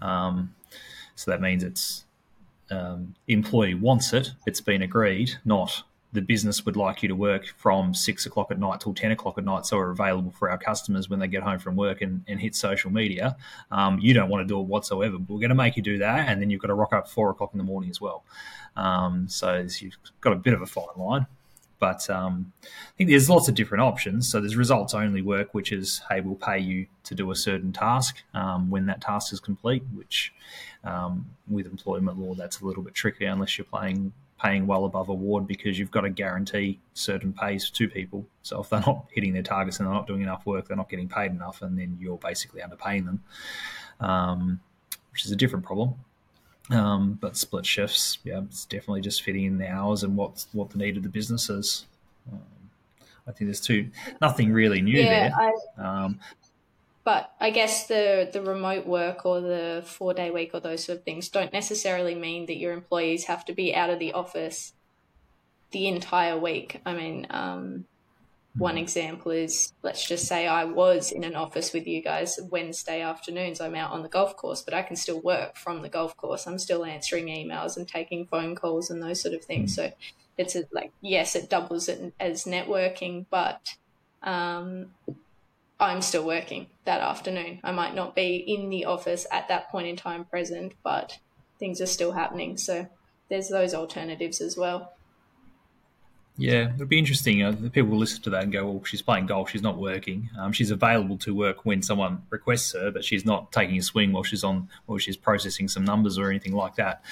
Um, 0.00 0.54
so 1.14 1.30
that 1.30 1.40
means 1.40 1.62
it's 1.62 2.04
um, 2.70 3.14
employee 3.28 3.74
wants 3.74 4.12
it, 4.12 4.32
it's 4.46 4.60
been 4.60 4.82
agreed, 4.82 5.38
not 5.44 5.84
the 6.12 6.20
business 6.20 6.66
would 6.66 6.76
like 6.76 7.02
you 7.02 7.08
to 7.08 7.16
work 7.16 7.54
from 7.56 7.94
six 7.94 8.26
o'clock 8.26 8.50
at 8.50 8.58
night 8.58 8.80
till 8.80 8.92
10 8.92 9.12
o'clock 9.12 9.38
at 9.38 9.44
night 9.44 9.64
so 9.64 9.78
we're 9.78 9.90
available 9.90 10.30
for 10.30 10.50
our 10.50 10.58
customers 10.58 11.08
when 11.08 11.18
they 11.18 11.26
get 11.26 11.42
home 11.42 11.58
from 11.58 11.74
work 11.74 12.02
and, 12.02 12.22
and 12.28 12.40
hit 12.40 12.54
social 12.54 12.90
media. 12.90 13.36
Um, 13.70 13.98
you 13.98 14.12
don't 14.12 14.28
want 14.28 14.46
to 14.46 14.52
do 14.52 14.60
it 14.60 14.66
whatsoever. 14.66 15.18
But 15.18 15.32
we're 15.32 15.40
going 15.40 15.48
to 15.50 15.54
make 15.54 15.76
you 15.76 15.82
do 15.82 15.98
that. 15.98 16.28
And 16.28 16.40
then 16.40 16.50
you've 16.50 16.60
got 16.60 16.68
to 16.68 16.74
rock 16.74 16.92
up 16.92 17.08
four 17.08 17.30
o'clock 17.30 17.50
in 17.54 17.58
the 17.58 17.64
morning 17.64 17.90
as 17.90 18.00
well. 18.00 18.24
Um, 18.76 19.26
so 19.28 19.66
you've 19.80 19.96
got 20.20 20.32
a 20.32 20.36
bit 20.36 20.54
of 20.54 20.62
a 20.62 20.66
fine 20.66 20.84
line. 20.96 21.26
But 21.78 22.08
um, 22.10 22.52
I 22.62 22.68
think 22.96 23.10
there's 23.10 23.28
lots 23.28 23.48
of 23.48 23.56
different 23.56 23.82
options. 23.82 24.30
So 24.30 24.38
there's 24.38 24.54
results 24.54 24.94
only 24.94 25.20
work, 25.20 25.52
which 25.52 25.72
is, 25.72 26.00
hey, 26.08 26.20
we'll 26.20 26.36
pay 26.36 26.60
you 26.60 26.86
to 27.04 27.14
do 27.14 27.28
a 27.32 27.34
certain 27.34 27.72
task 27.72 28.22
um, 28.34 28.70
when 28.70 28.86
that 28.86 29.00
task 29.00 29.32
is 29.32 29.40
complete, 29.40 29.82
which 29.92 30.32
um, 30.84 31.26
with 31.48 31.66
employment 31.66 32.20
law, 32.20 32.34
that's 32.34 32.60
a 32.60 32.64
little 32.64 32.84
bit 32.84 32.94
tricky 32.94 33.24
unless 33.24 33.58
you're 33.58 33.64
playing 33.64 34.12
paying 34.42 34.66
well 34.66 34.84
above 34.84 35.08
award 35.08 35.46
because 35.46 35.78
you've 35.78 35.90
got 35.90 36.00
to 36.00 36.10
guarantee 36.10 36.80
certain 36.94 37.32
pays 37.32 37.70
to 37.70 37.88
people. 37.88 38.26
So 38.42 38.60
if 38.60 38.70
they're 38.70 38.80
not 38.80 39.06
hitting 39.12 39.32
their 39.32 39.42
targets 39.42 39.78
and 39.78 39.86
they're 39.86 39.94
not 39.94 40.06
doing 40.06 40.22
enough 40.22 40.44
work, 40.44 40.66
they're 40.66 40.76
not 40.76 40.88
getting 40.88 41.08
paid 41.08 41.30
enough, 41.30 41.62
and 41.62 41.78
then 41.78 41.96
you're 42.00 42.18
basically 42.18 42.60
underpaying 42.60 43.04
them, 43.04 43.22
um, 44.00 44.60
which 45.12 45.24
is 45.24 45.30
a 45.30 45.36
different 45.36 45.64
problem. 45.64 45.94
Um, 46.70 47.18
but 47.20 47.36
split 47.36 47.66
shifts, 47.66 48.18
yeah, 48.24 48.40
it's 48.42 48.64
definitely 48.64 49.00
just 49.00 49.22
fitting 49.22 49.44
in 49.44 49.58
the 49.58 49.68
hours 49.68 50.02
and 50.02 50.16
what 50.16 50.46
what 50.52 50.70
the 50.70 50.78
need 50.78 50.96
of 50.96 51.02
the 51.02 51.08
business 51.08 51.50
is. 51.50 51.86
Um, 52.32 52.40
I 53.26 53.32
think 53.32 53.48
there's 53.48 53.60
two 53.60 53.90
nothing 54.20 54.52
really 54.52 54.80
new 54.80 55.00
yeah, 55.00 55.28
there. 55.28 55.52
I, 55.78 56.04
um, 56.04 56.20
but 57.04 57.32
I 57.40 57.50
guess 57.50 57.86
the 57.86 58.28
the 58.32 58.42
remote 58.42 58.86
work 58.86 59.26
or 59.26 59.40
the 59.40 59.82
four 59.84 60.14
day 60.14 60.30
week 60.30 60.50
or 60.54 60.60
those 60.60 60.84
sort 60.84 60.98
of 60.98 61.04
things 61.04 61.28
don't 61.28 61.52
necessarily 61.52 62.14
mean 62.14 62.46
that 62.46 62.58
your 62.58 62.72
employees 62.72 63.24
have 63.24 63.44
to 63.46 63.52
be 63.52 63.74
out 63.74 63.90
of 63.90 63.98
the 63.98 64.12
office 64.12 64.72
the 65.72 65.88
entire 65.88 66.38
week. 66.38 66.80
I 66.86 66.94
mean, 66.94 67.26
um, 67.30 67.86
one 68.56 68.74
hmm. 68.74 68.82
example 68.82 69.32
is 69.32 69.72
let's 69.82 70.06
just 70.06 70.26
say 70.26 70.46
I 70.46 70.64
was 70.64 71.10
in 71.10 71.24
an 71.24 71.34
office 71.34 71.72
with 71.72 71.86
you 71.86 72.02
guys 72.02 72.38
Wednesday 72.50 73.02
afternoons. 73.02 73.60
I'm 73.60 73.74
out 73.74 73.90
on 73.90 74.02
the 74.02 74.08
golf 74.08 74.36
course, 74.36 74.62
but 74.62 74.74
I 74.74 74.82
can 74.82 74.96
still 74.96 75.20
work 75.20 75.56
from 75.56 75.82
the 75.82 75.88
golf 75.88 76.16
course. 76.16 76.46
I'm 76.46 76.58
still 76.58 76.84
answering 76.84 77.26
emails 77.26 77.76
and 77.76 77.88
taking 77.88 78.26
phone 78.26 78.54
calls 78.54 78.90
and 78.90 79.02
those 79.02 79.20
sort 79.20 79.34
of 79.34 79.44
things. 79.44 79.72
Hmm. 79.72 79.74
So 79.74 79.92
it's 80.38 80.54
a, 80.54 80.64
like 80.72 80.92
yes, 81.00 81.34
it 81.34 81.50
doubles 81.50 81.88
it 81.88 82.14
as 82.20 82.44
networking, 82.44 83.26
but 83.28 83.74
um, 84.22 84.88
I'm 85.82 86.00
still 86.00 86.24
working 86.24 86.68
that 86.84 87.00
afternoon. 87.00 87.60
I 87.64 87.72
might 87.72 87.94
not 87.94 88.14
be 88.14 88.36
in 88.36 88.70
the 88.70 88.84
office 88.84 89.26
at 89.32 89.48
that 89.48 89.68
point 89.70 89.88
in 89.88 89.96
time 89.96 90.24
present, 90.24 90.74
but 90.84 91.18
things 91.58 91.80
are 91.80 91.86
still 91.86 92.12
happening. 92.12 92.56
So 92.56 92.86
there's 93.28 93.48
those 93.48 93.74
alternatives 93.74 94.40
as 94.40 94.56
well. 94.56 94.92
Yeah, 96.38 96.74
it'd 96.74 96.88
be 96.88 96.98
interesting. 96.98 97.42
Uh, 97.42 97.52
people 97.72 97.90
will 97.90 97.98
listen 97.98 98.22
to 98.22 98.30
that 98.30 98.44
and 98.44 98.52
go, 98.52 98.64
"Well, 98.64 98.84
she's 98.84 99.02
playing 99.02 99.26
golf. 99.26 99.50
She's 99.50 99.60
not 99.60 99.76
working. 99.76 100.30
Um, 100.38 100.52
she's 100.52 100.70
available 100.70 101.18
to 101.18 101.34
work 101.34 101.66
when 101.66 101.82
someone 101.82 102.22
requests 102.30 102.72
her, 102.72 102.90
but 102.90 103.04
she's 103.04 103.26
not 103.26 103.52
taking 103.52 103.76
a 103.76 103.82
swing 103.82 104.12
while 104.12 104.22
she's 104.22 104.42
on, 104.42 104.68
while 104.86 104.98
she's 104.98 105.16
processing 105.16 105.68
some 105.68 105.84
numbers 105.84 106.16
or 106.16 106.30
anything 106.30 106.52
like 106.52 106.76
that." 106.76 107.02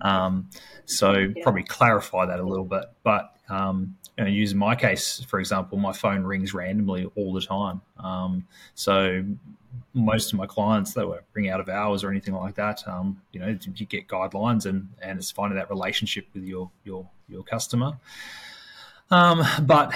Um, 0.00 0.48
so 0.86 1.12
yeah. 1.12 1.42
probably 1.42 1.64
clarify 1.64 2.26
that 2.26 2.40
a 2.40 2.42
little 2.42 2.64
bit. 2.64 2.84
But 3.02 3.36
um, 3.50 3.96
you 4.20 4.26
know, 4.26 4.30
use 4.30 4.54
my 4.54 4.74
case, 4.74 5.24
for 5.28 5.40
example, 5.40 5.78
my 5.78 5.94
phone 5.94 6.24
rings 6.24 6.52
randomly 6.52 7.10
all 7.16 7.32
the 7.32 7.40
time. 7.40 7.80
Um, 7.98 8.46
so 8.74 9.24
most 9.94 10.34
of 10.34 10.38
my 10.38 10.44
clients 10.44 10.92
that 10.92 11.08
were 11.08 11.24
ring 11.32 11.48
out 11.48 11.58
of 11.58 11.70
hours 11.70 12.04
or 12.04 12.10
anything 12.10 12.34
like 12.34 12.54
that, 12.56 12.86
um, 12.86 13.18
you 13.32 13.40
know, 13.40 13.56
you 13.76 13.86
get 13.86 14.08
guidelines 14.08 14.66
and, 14.66 14.88
and 15.00 15.18
it's 15.18 15.30
finding 15.30 15.56
that 15.56 15.70
relationship 15.70 16.26
with 16.34 16.44
your 16.44 16.70
your 16.84 17.08
your 17.30 17.42
customer. 17.44 17.98
Um, 19.10 19.42
but 19.62 19.90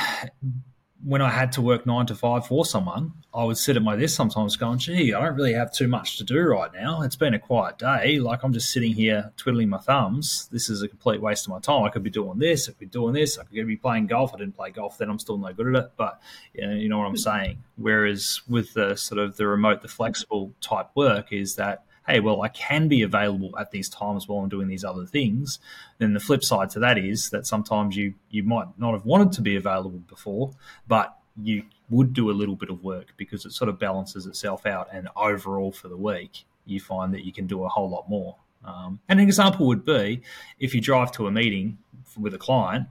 when 1.05 1.21
I 1.21 1.29
had 1.29 1.53
to 1.53 1.63
work 1.63 1.85
nine 1.85 2.07
to 2.07 2.15
five 2.15 2.47
for 2.47 2.65
someone, 2.65 3.13
I 3.35 3.45
would 3.45 3.59
sit 3.59 3.77
at 3.77 3.83
my 3.83 3.95
desk 3.95 4.17
sometimes 4.17 4.57
going, 4.57 4.79
gee, 4.79 5.13
I 5.13 5.21
don't 5.21 5.35
really 5.35 5.53
have 5.53 5.71
too 5.71 5.87
much 5.87 6.17
to 6.17 6.25
do 6.25 6.41
right 6.41 6.73
now. 6.73 7.03
It's 7.03 7.17
been 7.17 7.35
a 7.35 7.39
quiet 7.39 7.79
day. 7.79 8.19
Like 8.19 8.43
I'm 8.43 8.55
just 8.55 8.71
sitting 8.71 8.95
here 8.95 9.31
twiddling 9.37 9.69
my 9.69 9.79
thumbs. 9.79 10.49
This 10.51 10.71
is 10.71 10.83
a 10.83 10.89
complete 10.89 11.21
waste 11.21 11.47
of 11.47 11.51
my 11.51 11.61
time. 11.61 11.85
I 11.85 11.91
could 11.91 12.03
be 12.03 12.11
doing 12.11 12.39
this. 12.39 12.69
I 12.69 12.73
could 12.73 12.79
be 12.79 12.87
doing 12.87 13.13
this. 13.13 13.39
I 13.39 13.45
could 13.45 13.67
be 13.67 13.77
playing 13.77 14.07
golf. 14.07 14.33
I 14.35 14.39
didn't 14.39 14.57
play 14.57 14.71
golf 14.71 14.97
then. 14.97 15.11
I'm 15.11 15.19
still 15.19 15.37
no 15.37 15.53
good 15.53 15.77
at 15.77 15.85
it. 15.85 15.91
But 15.97 16.21
you 16.55 16.67
know, 16.67 16.75
you 16.75 16.89
know 16.89 16.99
what 16.99 17.07
I'm 17.07 17.17
saying? 17.19 17.63
Whereas 17.77 18.41
with 18.49 18.73
the 18.73 18.97
sort 18.97 19.19
of 19.19 19.37
the 19.37 19.47
remote, 19.47 19.83
the 19.83 19.89
flexible 19.89 20.53
type 20.63 20.89
work 20.95 21.33
is 21.33 21.57
that 21.57 21.85
hey, 22.07 22.21
well, 22.21 22.43
I 22.43 22.49
can 22.49 22.89
be 22.89 23.03
available 23.03 23.57
at 23.59 23.71
these 23.71 23.89
times 23.89 24.29
while 24.29 24.41
I'm 24.41 24.49
doing 24.49 24.69
these 24.69 24.85
other 24.85 25.07
things. 25.07 25.59
Then 25.99 26.13
the 26.13 26.21
flip 26.21 26.45
side 26.45 26.71
to 26.71 26.79
that 26.81 26.99
is 26.99 27.31
that 27.31 27.47
sometimes 27.47 27.97
you 27.97 28.15
you 28.31 28.43
might 28.43 28.67
not 28.79 28.93
have 28.93 29.05
wanted 29.05 29.33
to 29.33 29.43
be 29.43 29.57
available 29.57 30.03
before, 30.09 30.53
but 30.87 31.17
you 31.43 31.65
would 31.91 32.13
do 32.13 32.31
a 32.31 32.33
little 32.33 32.57
bit 32.57 32.71
of 32.71 32.83
work 32.83 33.13
because 33.17 33.45
it 33.45 33.53
sort 33.53 33.69
of 33.69 33.79
balances 33.79 34.27
itself 34.27 34.67
out. 34.67 34.89
And 34.93 35.09
overall, 35.17 35.73
for 35.73 35.89
the 35.89 35.97
week, 35.97 36.45
you 36.65 36.81
find 36.81 37.13
that 37.15 37.25
you 37.25 37.33
can 37.33 37.47
do 37.47 37.65
a 37.65 37.69
whole 37.69 37.89
lot 37.89 38.09
more. 38.09 38.37
Um, 38.65 39.01
an 39.09 39.21
example 39.21 39.67
would 39.67 39.85
be 39.85 40.23
if 40.59 40.75
you 40.75 40.81
drive 40.81 41.13
to 41.13 41.27
a 41.27 41.31
meeting 41.31 41.79
with 42.19 42.33
a 42.33 42.39
client, 42.39 42.87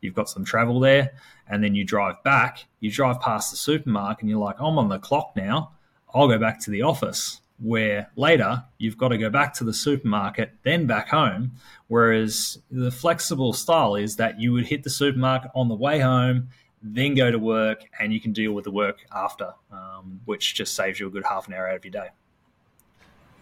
you've 0.00 0.14
got 0.14 0.28
some 0.28 0.44
travel 0.44 0.78
there, 0.78 1.12
and 1.48 1.64
then 1.64 1.74
you 1.74 1.84
drive 1.84 2.22
back, 2.22 2.66
you 2.80 2.90
drive 2.90 3.20
past 3.20 3.50
the 3.50 3.56
supermarket, 3.56 4.22
and 4.22 4.30
you're 4.30 4.38
like, 4.38 4.56
I'm 4.60 4.78
on 4.78 4.88
the 4.88 4.98
clock 4.98 5.32
now. 5.34 5.72
I'll 6.14 6.28
go 6.28 6.38
back 6.38 6.60
to 6.60 6.70
the 6.70 6.82
office 6.82 7.40
where 7.58 8.10
later 8.16 8.64
you've 8.78 8.98
got 8.98 9.08
to 9.08 9.18
go 9.18 9.30
back 9.30 9.54
to 9.54 9.64
the 9.64 9.72
supermarket, 9.72 10.52
then 10.62 10.86
back 10.86 11.08
home. 11.08 11.52
Whereas 11.88 12.58
the 12.70 12.90
flexible 12.90 13.52
style 13.52 13.94
is 13.94 14.16
that 14.16 14.40
you 14.40 14.52
would 14.52 14.66
hit 14.66 14.82
the 14.82 14.90
supermarket 14.90 15.50
on 15.54 15.68
the 15.68 15.74
way 15.74 15.98
home, 16.00 16.48
then 16.82 17.14
go 17.14 17.30
to 17.30 17.38
work, 17.38 17.84
and 17.98 18.12
you 18.12 18.20
can 18.20 18.32
deal 18.32 18.52
with 18.52 18.64
the 18.64 18.70
work 18.70 19.06
after, 19.14 19.54
um, 19.72 20.20
which 20.24 20.54
just 20.54 20.74
saves 20.74 21.00
you 21.00 21.06
a 21.06 21.10
good 21.10 21.24
half 21.24 21.48
an 21.48 21.54
hour 21.54 21.68
out 21.68 21.76
of 21.76 21.84
your 21.84 21.92
day. 21.92 22.08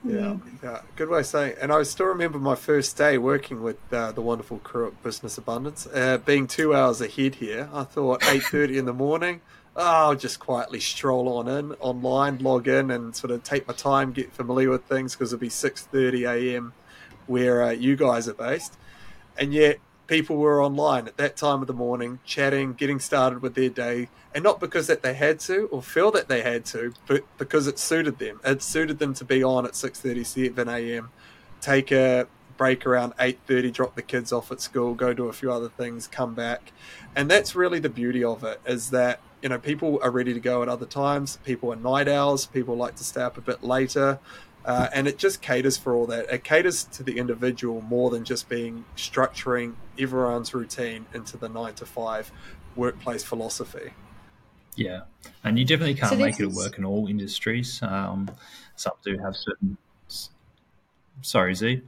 Yeah, 0.06 0.36
yeah, 0.62 0.82
good 0.96 1.08
way 1.08 1.20
of 1.20 1.26
saying. 1.26 1.56
And 1.60 1.72
I 1.72 1.82
still 1.82 2.06
remember 2.06 2.38
my 2.38 2.54
first 2.54 2.96
day 2.98 3.16
working 3.16 3.62
with 3.62 3.78
uh, 3.90 4.12
the 4.12 4.20
wonderful 4.20 4.58
crew 4.58 4.88
at 4.88 5.02
Business 5.02 5.38
Abundance. 5.38 5.86
Uh, 5.86 6.18
being 6.18 6.46
two 6.46 6.74
hours 6.74 7.00
ahead 7.00 7.36
here, 7.36 7.70
I 7.72 7.84
thought 7.84 8.22
eight 8.28 8.42
thirty 8.42 8.76
in 8.76 8.84
the 8.84 8.92
morning. 8.92 9.40
Oh, 9.76 9.82
I'll 10.10 10.14
just 10.14 10.38
quietly 10.38 10.78
stroll 10.78 11.28
on 11.36 11.48
in 11.48 11.72
online, 11.80 12.38
log 12.38 12.68
in, 12.68 12.92
and 12.92 13.14
sort 13.14 13.32
of 13.32 13.42
take 13.42 13.66
my 13.66 13.74
time, 13.74 14.12
get 14.12 14.32
familiar 14.32 14.70
with 14.70 14.84
things 14.84 15.14
because 15.14 15.32
it'll 15.32 15.40
be 15.40 15.48
six 15.48 15.82
thirty 15.82 16.24
a.m. 16.24 16.72
where 17.26 17.62
uh, 17.62 17.70
you 17.70 17.96
guys 17.96 18.28
are 18.28 18.34
based, 18.34 18.78
and 19.36 19.52
yet 19.52 19.78
people 20.06 20.36
were 20.36 20.62
online 20.62 21.08
at 21.08 21.16
that 21.16 21.36
time 21.36 21.60
of 21.60 21.66
the 21.66 21.72
morning, 21.72 22.20
chatting, 22.24 22.74
getting 22.74 23.00
started 23.00 23.42
with 23.42 23.54
their 23.56 23.68
day, 23.68 24.08
and 24.32 24.44
not 24.44 24.60
because 24.60 24.86
that 24.86 25.02
they 25.02 25.14
had 25.14 25.40
to 25.40 25.66
or 25.72 25.82
feel 25.82 26.12
that 26.12 26.28
they 26.28 26.42
had 26.42 26.64
to, 26.66 26.92
but 27.08 27.24
because 27.36 27.66
it 27.66 27.78
suited 27.78 28.18
them. 28.20 28.38
It 28.44 28.62
suited 28.62 29.00
them 29.00 29.12
to 29.14 29.24
be 29.24 29.42
on 29.42 29.66
at 29.66 29.74
six 29.74 30.00
thirty, 30.00 30.22
seven 30.22 30.68
a.m., 30.68 31.10
take 31.60 31.90
a 31.90 32.28
break 32.56 32.86
around 32.86 33.16
8.30 33.16 33.72
drop 33.72 33.94
the 33.94 34.02
kids 34.02 34.32
off 34.32 34.50
at 34.52 34.60
school 34.60 34.94
go 34.94 35.12
do 35.12 35.28
a 35.28 35.32
few 35.32 35.50
other 35.50 35.68
things 35.68 36.06
come 36.06 36.34
back 36.34 36.72
and 37.14 37.30
that's 37.30 37.54
really 37.54 37.78
the 37.78 37.88
beauty 37.88 38.22
of 38.22 38.44
it 38.44 38.60
is 38.66 38.90
that 38.90 39.20
you 39.42 39.48
know 39.48 39.58
people 39.58 39.98
are 40.02 40.10
ready 40.10 40.32
to 40.32 40.40
go 40.40 40.62
at 40.62 40.68
other 40.68 40.86
times 40.86 41.38
people 41.44 41.72
are 41.72 41.76
night 41.76 42.08
owls 42.08 42.46
people 42.46 42.76
like 42.76 42.94
to 42.96 43.04
stay 43.04 43.22
up 43.22 43.36
a 43.36 43.40
bit 43.40 43.62
later 43.62 44.18
uh, 44.64 44.88
and 44.94 45.06
it 45.06 45.18
just 45.18 45.42
caters 45.42 45.76
for 45.76 45.94
all 45.94 46.06
that. 46.06 46.26
It 46.32 46.42
caters 46.42 46.84
to 46.84 47.02
the 47.02 47.18
individual 47.18 47.82
more 47.82 48.10
than 48.10 48.24
just 48.24 48.48
being 48.48 48.84
structuring 48.96 49.74
everyone's 49.98 50.54
routine 50.54 51.06
into 51.12 51.36
the 51.36 51.48
nine 51.48 51.74
to 51.74 51.86
five 51.86 52.32
workplace 52.74 53.22
philosophy. 53.22 53.92
Yeah, 54.74 55.02
and 55.44 55.58
you 55.58 55.64
definitely 55.64 55.94
can't 55.94 56.12
so 56.12 56.18
make 56.18 56.40
it 56.40 56.50
work 56.50 56.78
in 56.78 56.84
all 56.84 57.06
industries. 57.06 57.80
Um, 57.82 58.30
some 58.74 58.94
do 59.04 59.18
have 59.18 59.36
certain. 59.36 59.76
Sorry, 61.20 61.54
Z. 61.54 61.82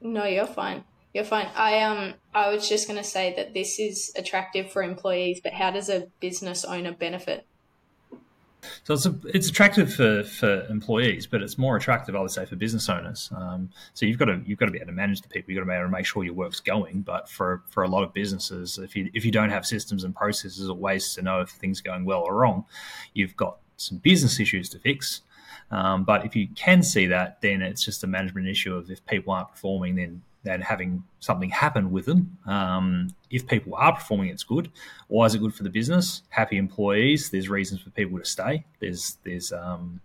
No, 0.00 0.24
you're 0.24 0.46
fine. 0.46 0.84
You're 1.14 1.24
fine. 1.24 1.48
I 1.56 1.80
um, 1.80 2.14
I 2.34 2.52
was 2.52 2.68
just 2.68 2.86
going 2.86 2.98
to 2.98 3.08
say 3.08 3.34
that 3.36 3.54
this 3.54 3.78
is 3.78 4.12
attractive 4.16 4.70
for 4.70 4.82
employees, 4.82 5.40
but 5.42 5.52
how 5.52 5.70
does 5.70 5.88
a 5.88 6.08
business 6.20 6.64
owner 6.64 6.92
benefit? 6.92 7.46
So 8.84 8.94
it's 8.94 9.06
a, 9.06 9.14
it's 9.26 9.48
attractive 9.48 9.92
for, 9.94 10.24
for 10.24 10.66
employees, 10.66 11.26
but 11.26 11.42
it's 11.42 11.58
more 11.58 11.76
attractive, 11.76 12.16
I 12.16 12.20
would 12.20 12.30
say, 12.30 12.44
for 12.44 12.56
business 12.56 12.88
owners. 12.88 13.30
Um, 13.34 13.70
so 13.94 14.04
you've 14.04 14.18
got 14.18 14.26
to 14.26 14.42
you've 14.44 14.58
got 14.58 14.66
to 14.66 14.72
be 14.72 14.78
able 14.78 14.88
to 14.88 14.92
manage 14.92 15.22
the 15.22 15.28
people. 15.28 15.52
You've 15.52 15.60
got 15.60 15.64
to 15.64 15.70
be 15.70 15.76
able 15.76 15.86
to 15.86 15.92
make 15.92 16.06
sure 16.06 16.24
your 16.24 16.34
work's 16.34 16.60
going. 16.60 17.02
But 17.02 17.28
for, 17.28 17.62
for 17.68 17.82
a 17.82 17.88
lot 17.88 18.02
of 18.02 18.12
businesses, 18.12 18.78
if 18.78 18.96
you 18.96 19.10
if 19.14 19.24
you 19.24 19.30
don't 19.30 19.50
have 19.50 19.64
systems 19.64 20.04
and 20.04 20.14
processes 20.14 20.68
or 20.68 20.76
ways 20.76 21.14
to 21.14 21.22
know 21.22 21.40
if 21.40 21.50
things 21.50 21.80
are 21.80 21.84
going 21.84 22.04
well 22.04 22.20
or 22.20 22.34
wrong, 22.34 22.64
you've 23.14 23.36
got 23.36 23.58
some 23.76 23.98
business 23.98 24.40
issues 24.40 24.68
to 24.70 24.78
fix. 24.78 25.22
Um, 25.70 26.04
but 26.04 26.24
if 26.24 26.34
you 26.34 26.48
can 26.54 26.82
see 26.82 27.06
that, 27.06 27.40
then 27.42 27.60
it's 27.62 27.84
just 27.84 28.04
a 28.04 28.06
management 28.06 28.48
issue 28.48 28.74
of 28.74 28.90
if 28.90 29.04
people 29.06 29.32
aren't 29.32 29.50
performing, 29.50 29.96
then 29.96 30.22
and 30.46 30.62
having 30.62 31.02
something 31.20 31.50
happen 31.50 31.90
with 31.90 32.06
them. 32.06 32.38
Um, 32.46 33.08
if 33.30 33.46
people 33.46 33.74
are 33.74 33.94
performing, 33.94 34.28
it's 34.28 34.44
good. 34.44 34.70
Why 35.08 35.26
is 35.26 35.34
it 35.34 35.38
good 35.38 35.54
for 35.54 35.62
the 35.62 35.70
business? 35.70 36.22
Happy 36.30 36.56
employees. 36.56 37.30
There's 37.30 37.48
reasons 37.48 37.82
for 37.82 37.90
people 37.90 38.18
to 38.18 38.24
stay. 38.24 38.64
There's 38.80 39.18
there's 39.24 39.52
um, 39.52 40.00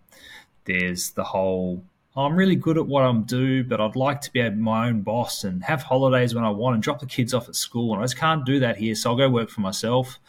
there's 0.64 1.10
the 1.10 1.24
whole. 1.24 1.82
I'm 2.16 2.36
really 2.36 2.54
good 2.54 2.78
at 2.78 2.86
what 2.86 3.02
I'm 3.02 3.24
do, 3.24 3.64
but 3.64 3.80
I'd 3.80 3.96
like 3.96 4.20
to 4.20 4.32
be 4.32 4.48
my 4.50 4.88
own 4.88 5.00
boss 5.02 5.42
and 5.42 5.64
have 5.64 5.82
holidays 5.82 6.32
when 6.32 6.44
I 6.44 6.50
want 6.50 6.74
and 6.74 6.82
drop 6.82 7.00
the 7.00 7.06
kids 7.06 7.34
off 7.34 7.48
at 7.48 7.56
school. 7.56 7.92
And 7.92 8.00
I 8.00 8.04
just 8.04 8.16
can't 8.16 8.46
do 8.46 8.60
that 8.60 8.76
here, 8.76 8.94
so 8.94 9.10
I'll 9.10 9.16
go 9.16 9.28
work 9.28 9.50
for 9.50 9.62
myself. 9.62 10.20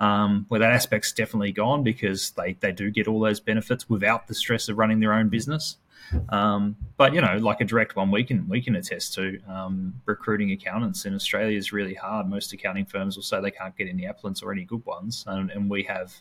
Um, 0.00 0.46
where 0.48 0.60
that 0.60 0.72
aspect's 0.72 1.12
definitely 1.12 1.52
gone 1.52 1.82
because 1.82 2.30
they, 2.30 2.54
they 2.60 2.72
do 2.72 2.90
get 2.90 3.06
all 3.06 3.20
those 3.20 3.38
benefits 3.38 3.86
without 3.86 4.28
the 4.28 4.34
stress 4.34 4.70
of 4.70 4.78
running 4.78 5.00
their 5.00 5.12
own 5.12 5.28
business. 5.28 5.76
Um, 6.28 6.76
but 6.96 7.14
you 7.14 7.20
know, 7.20 7.36
like 7.36 7.60
a 7.60 7.64
direct 7.64 7.96
one, 7.96 8.10
we 8.10 8.24
can 8.24 8.48
we 8.48 8.60
can 8.60 8.76
attest 8.76 9.14
to 9.14 9.38
um, 9.48 9.94
recruiting 10.06 10.52
accountants 10.52 11.04
in 11.04 11.14
Australia 11.14 11.56
is 11.56 11.72
really 11.72 11.94
hard. 11.94 12.28
Most 12.28 12.52
accounting 12.52 12.84
firms 12.84 13.16
will 13.16 13.22
say 13.22 13.40
they 13.40 13.50
can't 13.50 13.76
get 13.76 13.88
any 13.88 14.06
applicants 14.06 14.42
or 14.42 14.52
any 14.52 14.64
good 14.64 14.84
ones, 14.86 15.24
and, 15.26 15.50
and 15.50 15.70
we 15.70 15.82
have 15.84 16.14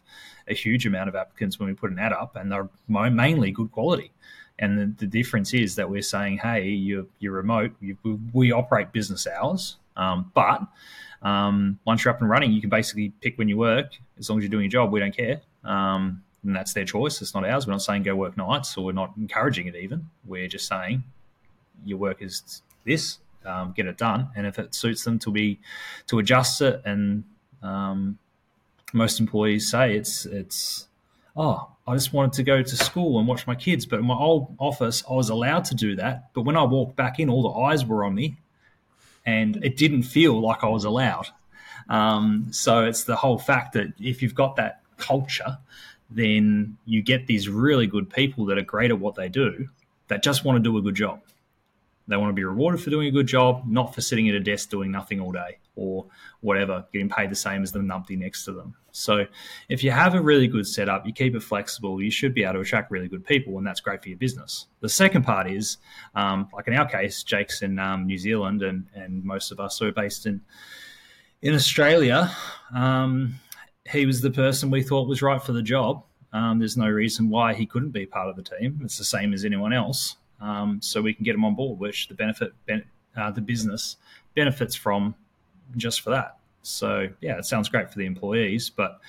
a 0.48 0.54
huge 0.54 0.86
amount 0.86 1.10
of 1.10 1.16
applicants 1.16 1.60
when 1.60 1.70
we 1.70 1.74
put 1.74 1.92
an 1.92 2.00
ad 2.00 2.14
up, 2.14 2.36
and 2.36 2.52
they're 2.52 2.70
mainly 2.88 3.52
good 3.52 3.72
quality. 3.72 4.12
And 4.60 4.78
the, 4.78 5.06
the 5.06 5.08
difference 5.08 5.54
is 5.54 5.76
that 5.76 5.90
we're 5.90 6.02
saying, 6.02 6.40
hey, 6.40 6.68
you're, 6.68 7.06
you're 7.20 7.32
remote. 7.32 7.72
You, 7.80 7.98
we 8.34 8.52
operate 8.52 8.92
business 8.92 9.26
hours, 9.26 9.78
um, 9.96 10.32
but 10.36 10.62
um, 11.22 11.80
once 11.86 12.04
you're 12.04 12.14
up 12.14 12.22
and 12.22 12.30
running, 12.30 12.52
you 12.52 12.62
can 12.62 12.70
basically 12.70 13.10
pick 13.22 13.38
when 13.38 13.50
you 13.50 13.58
work. 13.58 13.94
As 14.18 14.30
long 14.30 14.40
as 14.40 14.44
you're 14.44 14.50
doing 14.50 14.64
your 14.64 14.72
job, 14.72 14.92
we 14.92 15.00
don't 15.00 15.16
care. 15.16 15.42
Um, 15.64 16.24
and 16.44 16.56
that's 16.56 16.74
their 16.74 16.86
choice. 16.86 17.22
It's 17.22 17.34
not 17.34 17.46
ours. 17.46 17.68
We're 17.68 17.74
not 17.74 17.82
saying 17.82 18.04
go 18.04 18.16
work 18.16 18.38
nights, 18.38 18.78
or 18.78 18.86
we're 18.86 18.92
not 18.94 19.14
encouraging 19.18 19.68
it. 19.68 19.76
Even 19.76 20.10
we're 20.26 20.48
just 20.48 20.68
saying 20.68 21.04
your 21.86 21.98
work 21.98 22.22
is 22.22 22.62
this. 22.86 23.20
Um, 23.46 23.74
get 23.76 23.86
it 23.86 23.98
done, 23.98 24.30
and 24.36 24.46
if 24.46 24.60
it 24.60 24.76
suits 24.76 25.04
them 25.04 25.18
to 25.20 25.32
be 25.32 25.60
to 26.08 26.20
adjust 26.20 26.62
it, 26.62 26.82
and 26.86 27.24
um, 27.64 28.18
most 28.94 29.20
employees 29.20 29.72
say 29.72 29.96
it's 29.96 30.26
it's 30.26 30.88
oh 31.38 31.70
I 31.88 31.94
just 31.94 32.12
wanted 32.12 32.34
to 32.34 32.44
go 32.44 32.62
to 32.62 32.76
school 32.76 33.18
and 33.18 33.28
watch 33.28 33.48
my 33.48 33.56
kids, 33.56 33.86
but 33.86 34.00
in 34.00 34.06
my 34.06 34.16
old 34.16 34.54
office 34.60 35.04
I 35.10 35.14
was 35.14 35.30
allowed 35.30 35.66
to 35.66 35.76
do 35.76 35.96
that, 35.96 36.34
but 36.34 36.42
when 36.42 36.58
I 36.58 36.64
walked 36.64 36.98
back 36.98 37.20
in, 37.20 37.30
all 37.30 37.44
the 37.44 37.60
eyes 37.60 37.86
were 37.86 38.04
on 38.04 38.14
me, 38.14 38.38
and 39.30 39.64
it 39.64 39.78
didn't 39.78 40.04
feel 40.04 40.40
like 40.40 40.64
I 40.64 40.70
was 40.70 40.86
allowed. 40.86 41.28
Um, 41.88 42.48
so 42.52 42.86
it's 42.86 43.04
the 43.04 43.16
whole 43.16 43.40
fact 43.40 43.74
that 43.74 43.88
if 44.00 44.22
you've 44.22 44.36
got 44.36 44.56
that 44.58 44.82
culture 44.98 45.58
then 46.10 46.78
you 46.86 47.02
get 47.02 47.28
these 47.28 47.48
really 47.48 47.88
good 47.88 48.10
people 48.10 48.46
that 48.46 48.58
are 48.58 48.64
great 48.64 48.92
at 48.92 49.00
what 49.00 49.16
they 49.16 49.30
do 49.30 49.68
that 50.08 50.24
just 50.24 50.44
want 50.44 50.56
to 50.58 50.60
do 50.60 50.78
a 50.78 50.82
good 50.82 50.96
job. 50.96 51.22
They 52.08 52.18
want 52.18 52.30
to 52.30 52.34
be 52.34 52.44
rewarded 52.44 52.82
for 52.82 52.90
doing 52.90 53.08
a 53.08 53.12
good 53.12 53.28
job, 53.28 53.64
not 53.68 53.94
for 53.94 54.02
sitting 54.02 54.28
at 54.28 54.34
a 54.34 54.40
desk 54.40 54.70
doing 54.72 54.90
nothing 54.90 55.20
all 55.20 55.32
day 55.32 55.60
or 55.80 56.06
whatever, 56.42 56.86
getting 56.92 57.10
paid 57.10 57.32
the 57.32 57.36
same 57.36 57.64
as 57.64 57.72
the 57.72 57.80
numpty 57.80 58.18
next 58.18 58.46
to 58.46 58.52
them. 58.52 58.76
So, 58.92 59.26
if 59.70 59.84
you 59.84 59.92
have 59.92 60.16
a 60.16 60.22
really 60.22 60.48
good 60.48 60.68
setup, 60.68 61.06
you 61.06 61.14
keep 61.14 61.36
it 61.36 61.44
flexible, 61.44 62.02
you 62.02 62.12
should 62.12 62.34
be 62.34 62.44
able 62.44 62.56
to 62.56 62.60
attract 62.62 62.92
really 62.92 63.08
good 63.08 63.26
people, 63.26 63.58
and 63.58 63.66
that's 63.66 63.80
great 63.80 64.02
for 64.02 64.10
your 64.10 64.18
business. 64.18 64.68
The 64.82 64.90
second 64.90 65.24
part 65.24 65.50
is, 65.50 65.78
um, 66.16 66.50
like 66.54 66.68
in 66.68 66.74
our 66.74 66.88
case, 66.88 67.24
Jake's 67.24 67.62
in 67.62 67.80
um, 67.80 68.06
New 68.06 68.18
Zealand, 68.18 68.64
and, 68.64 68.88
and 68.94 69.24
most 69.24 69.52
of 69.52 69.60
us 69.60 69.82
are 69.82 69.92
based 69.92 70.26
in 70.26 70.42
in 71.42 71.56
Australia. 71.56 72.32
Um, 72.74 73.36
he 73.90 74.06
was 74.06 74.22
the 74.22 74.32
person 74.32 74.70
we 74.70 74.84
thought 74.84 75.08
was 75.08 75.22
right 75.22 75.42
for 75.42 75.54
the 75.54 75.62
job. 75.62 76.04
Um, 76.32 76.60
there's 76.60 76.78
no 76.78 76.88
reason 76.88 77.30
why 77.30 77.54
he 77.54 77.66
couldn't 77.66 77.92
be 77.92 78.06
part 78.06 78.30
of 78.30 78.36
the 78.36 78.44
team. 78.44 78.80
It's 78.84 78.98
the 78.98 79.04
same 79.04 79.34
as 79.34 79.46
anyone 79.46 79.74
else. 79.74 80.18
Um, 80.42 80.80
so 80.82 81.02
we 81.02 81.14
can 81.14 81.24
get 81.24 81.36
him 81.36 81.44
on 81.44 81.56
board, 81.56 81.80
which 81.80 82.08
the 82.08 82.14
benefit, 82.14 82.54
ben, 82.66 82.84
uh, 83.18 83.32
the 83.32 83.42
business 83.42 83.98
benefits 84.36 84.76
from 84.76 85.16
just 85.78 86.02
for 86.02 86.12
that. 86.12 86.38
So 86.62 87.08
yeah, 87.22 87.38
it 87.38 87.46
sounds 87.46 87.70
great 87.70 87.90
for 87.92 87.98
the 87.98 88.06
employees, 88.06 88.70
but 88.70 89.00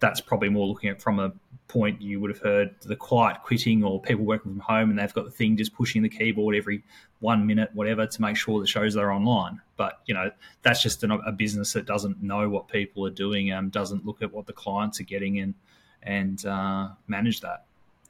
that's 0.00 0.20
probably 0.20 0.48
more 0.48 0.66
looking 0.66 0.90
at 0.90 1.02
from 1.02 1.18
a 1.18 1.32
point 1.66 2.00
you 2.00 2.20
would 2.20 2.30
have 2.30 2.40
heard 2.40 2.74
the 2.82 2.96
quiet 2.96 3.38
quitting 3.42 3.84
or 3.84 4.00
people 4.00 4.24
working 4.24 4.52
from 4.52 4.60
home 4.60 4.90
and 4.90 4.98
they've 4.98 5.12
got 5.12 5.24
the 5.24 5.30
thing 5.30 5.56
just 5.56 5.74
pushing 5.74 6.02
the 6.02 6.08
keyboard 6.08 6.54
every 6.54 6.82
one 7.20 7.46
minute, 7.46 7.70
whatever, 7.74 8.06
to 8.06 8.22
make 8.22 8.36
sure 8.36 8.60
the 8.60 8.66
shows 8.66 8.96
are 8.96 9.10
online. 9.10 9.60
But 9.76 10.00
you 10.06 10.14
know, 10.14 10.30
that's 10.62 10.82
just 10.82 11.02
an, 11.04 11.10
a 11.10 11.32
business 11.32 11.72
that 11.72 11.86
doesn't 11.86 12.22
know 12.22 12.48
what 12.48 12.68
people 12.68 13.06
are 13.06 13.10
doing 13.10 13.50
and 13.50 13.70
doesn't 13.70 14.06
look 14.06 14.22
at 14.22 14.32
what 14.32 14.46
the 14.46 14.52
clients 14.52 15.00
are 15.00 15.04
getting 15.04 15.38
and 15.40 15.54
and 16.02 16.44
uh, 16.46 16.90
manage 17.06 17.40
that. 17.40 17.64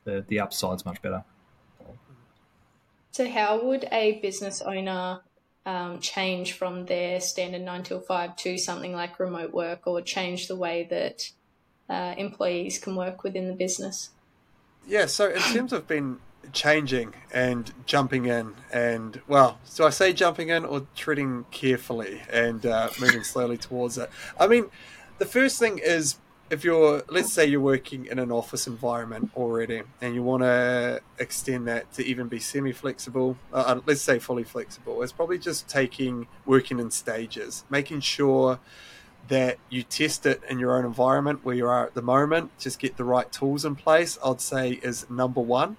The 0.04 0.24
the 0.28 0.40
upside's 0.40 0.84
much 0.84 1.00
better. 1.02 1.24
So, 3.10 3.28
how 3.28 3.64
would 3.64 3.88
a 3.90 4.20
business 4.20 4.62
owner 4.62 5.20
um, 5.68 6.00
change 6.00 6.54
from 6.54 6.86
their 6.86 7.20
standard 7.20 7.60
nine 7.60 7.82
till 7.82 8.00
five 8.00 8.34
to 8.36 8.56
something 8.56 8.94
like 8.94 9.20
remote 9.20 9.52
work, 9.52 9.86
or 9.86 10.00
change 10.00 10.48
the 10.48 10.56
way 10.56 10.86
that 10.88 11.30
uh, 11.90 12.14
employees 12.16 12.78
can 12.78 12.96
work 12.96 13.22
within 13.22 13.48
the 13.48 13.54
business? 13.54 14.10
Yeah, 14.86 15.04
so 15.06 15.28
in 15.28 15.42
terms 15.42 15.74
of 15.74 15.86
been 15.86 16.20
changing 16.54 17.12
and 17.34 17.70
jumping 17.84 18.24
in, 18.24 18.54
and 18.72 19.20
well, 19.28 19.58
so 19.64 19.86
I 19.86 19.90
say 19.90 20.14
jumping 20.14 20.48
in 20.48 20.64
or 20.64 20.86
treading 20.96 21.44
carefully 21.50 22.22
and 22.32 22.64
uh, 22.64 22.88
moving 22.98 23.22
slowly 23.22 23.58
towards 23.58 23.98
it. 23.98 24.08
I 24.40 24.46
mean, 24.46 24.70
the 25.18 25.26
first 25.26 25.58
thing 25.58 25.80
is 25.84 26.16
if 26.50 26.64
you're 26.64 27.02
let's 27.08 27.32
say 27.32 27.46
you're 27.46 27.60
working 27.60 28.06
in 28.06 28.18
an 28.18 28.32
office 28.32 28.66
environment 28.66 29.30
already 29.36 29.82
and 30.00 30.14
you 30.14 30.22
want 30.22 30.42
to 30.42 31.00
extend 31.18 31.66
that 31.66 31.92
to 31.92 32.04
even 32.04 32.28
be 32.28 32.38
semi 32.38 32.72
flexible 32.72 33.36
uh, 33.52 33.56
uh, 33.56 33.80
let's 33.86 34.00
say 34.00 34.18
fully 34.18 34.44
flexible 34.44 35.02
it's 35.02 35.12
probably 35.12 35.38
just 35.38 35.68
taking 35.68 36.26
working 36.46 36.78
in 36.78 36.90
stages 36.90 37.64
making 37.70 38.00
sure 38.00 38.58
that 39.28 39.58
you 39.68 39.82
test 39.82 40.26
it 40.26 40.42
in 40.48 40.58
your 40.58 40.76
own 40.76 40.84
environment 40.84 41.40
where 41.44 41.54
you 41.54 41.66
are 41.66 41.86
at 41.86 41.94
the 41.94 42.02
moment. 42.02 42.50
Just 42.58 42.78
get 42.78 42.96
the 42.96 43.04
right 43.04 43.30
tools 43.30 43.64
in 43.64 43.76
place. 43.76 44.18
I'd 44.24 44.40
say 44.40 44.80
is 44.82 45.08
number 45.08 45.40
one. 45.40 45.76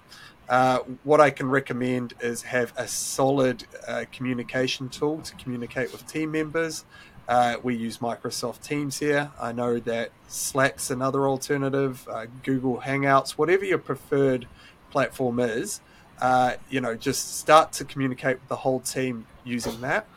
Uh, 0.50 0.80
what 1.04 1.20
I 1.20 1.30
can 1.30 1.48
recommend 1.48 2.14
is 2.20 2.42
have 2.42 2.72
a 2.76 2.88
solid 2.88 3.64
uh, 3.86 4.04
communication 4.10 4.88
tool 4.88 5.18
to 5.22 5.34
communicate 5.36 5.92
with 5.92 6.04
team 6.08 6.32
members. 6.32 6.84
Uh, 7.28 7.58
we 7.62 7.76
use 7.76 7.98
Microsoft 7.98 8.60
Teams 8.60 8.98
here. 8.98 9.30
I 9.40 9.52
know 9.52 9.78
that 9.78 10.10
Slack's 10.26 10.90
another 10.90 11.28
alternative, 11.28 12.06
uh, 12.10 12.26
Google 12.42 12.78
Hangouts, 12.78 13.30
whatever 13.30 13.64
your 13.64 13.78
preferred 13.78 14.48
platform 14.90 15.38
is. 15.38 15.80
Uh, 16.20 16.56
you 16.68 16.80
know, 16.80 16.96
just 16.96 17.38
start 17.38 17.70
to 17.74 17.84
communicate 17.84 18.40
with 18.40 18.48
the 18.48 18.56
whole 18.56 18.80
team 18.80 19.28
using 19.44 19.80
that. 19.82 20.08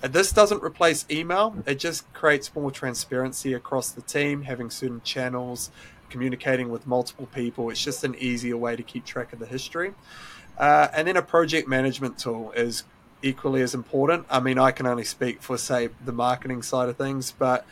This 0.00 0.32
doesn't 0.32 0.62
replace 0.62 1.04
email. 1.10 1.54
It 1.66 1.78
just 1.78 2.10
creates 2.14 2.52
more 2.54 2.70
transparency 2.70 3.52
across 3.52 3.90
the 3.90 4.00
team, 4.00 4.42
having 4.42 4.70
certain 4.70 5.02
channels, 5.02 5.70
communicating 6.12 6.68
with 6.68 6.86
multiple 6.86 7.26
people. 7.34 7.70
It's 7.70 7.82
just 7.82 8.04
an 8.04 8.14
easier 8.18 8.56
way 8.56 8.76
to 8.76 8.82
keep 8.82 9.04
track 9.04 9.32
of 9.32 9.38
the 9.38 9.46
history. 9.46 9.94
Uh, 10.58 10.88
and 10.92 11.08
then 11.08 11.16
a 11.16 11.22
project 11.22 11.66
management 11.66 12.18
tool 12.18 12.52
is 12.52 12.84
equally 13.22 13.62
as 13.62 13.74
important. 13.74 14.26
I 14.28 14.38
mean, 14.38 14.58
I 14.58 14.70
can 14.70 14.86
only 14.86 15.04
speak 15.04 15.42
for, 15.42 15.56
say, 15.56 15.88
the 16.04 16.12
marketing 16.12 16.62
side 16.62 16.90
of 16.90 16.96
things, 16.98 17.32
but 17.32 17.64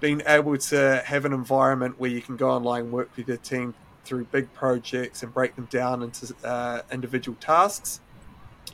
being 0.00 0.22
able 0.26 0.58
to 0.58 1.02
have 1.06 1.24
an 1.24 1.32
environment 1.32 2.00
where 2.00 2.10
you 2.10 2.20
can 2.20 2.36
go 2.36 2.50
online, 2.50 2.90
work 2.90 3.10
with 3.16 3.28
your 3.28 3.36
team 3.36 3.74
through 4.04 4.24
big 4.24 4.52
projects 4.52 5.22
and 5.22 5.32
break 5.32 5.54
them 5.54 5.68
down 5.70 6.02
into 6.02 6.34
uh, 6.44 6.82
individual 6.90 7.38
tasks, 7.40 8.00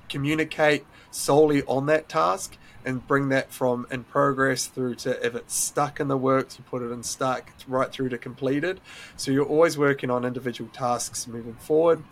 communicate 0.09 0.85
solely 1.11 1.62
on 1.64 1.87
that 1.87 2.09
task, 2.09 2.56
and 2.84 3.06
bring 3.06 3.28
that 3.30 3.52
from 3.52 3.86
in 3.90 4.04
progress 4.04 4.66
through 4.66 4.94
to 4.96 5.26
if 5.26 5.34
it's 5.34 5.54
stuck 5.54 6.00
in 6.00 6.08
the 6.08 6.16
works, 6.16 6.58
you 6.58 6.64
put 6.68 6.82
it 6.82 6.90
in 6.90 7.02
stuck 7.02 7.52
right 7.68 7.90
through 7.90 8.08
to 8.10 8.18
completed. 8.18 8.80
So 9.16 9.30
you're 9.30 9.46
always 9.46 9.76
working 9.76 10.10
on 10.10 10.24
individual 10.24 10.70
tasks 10.72 11.26
moving 11.26 11.54
forward. 11.54 12.02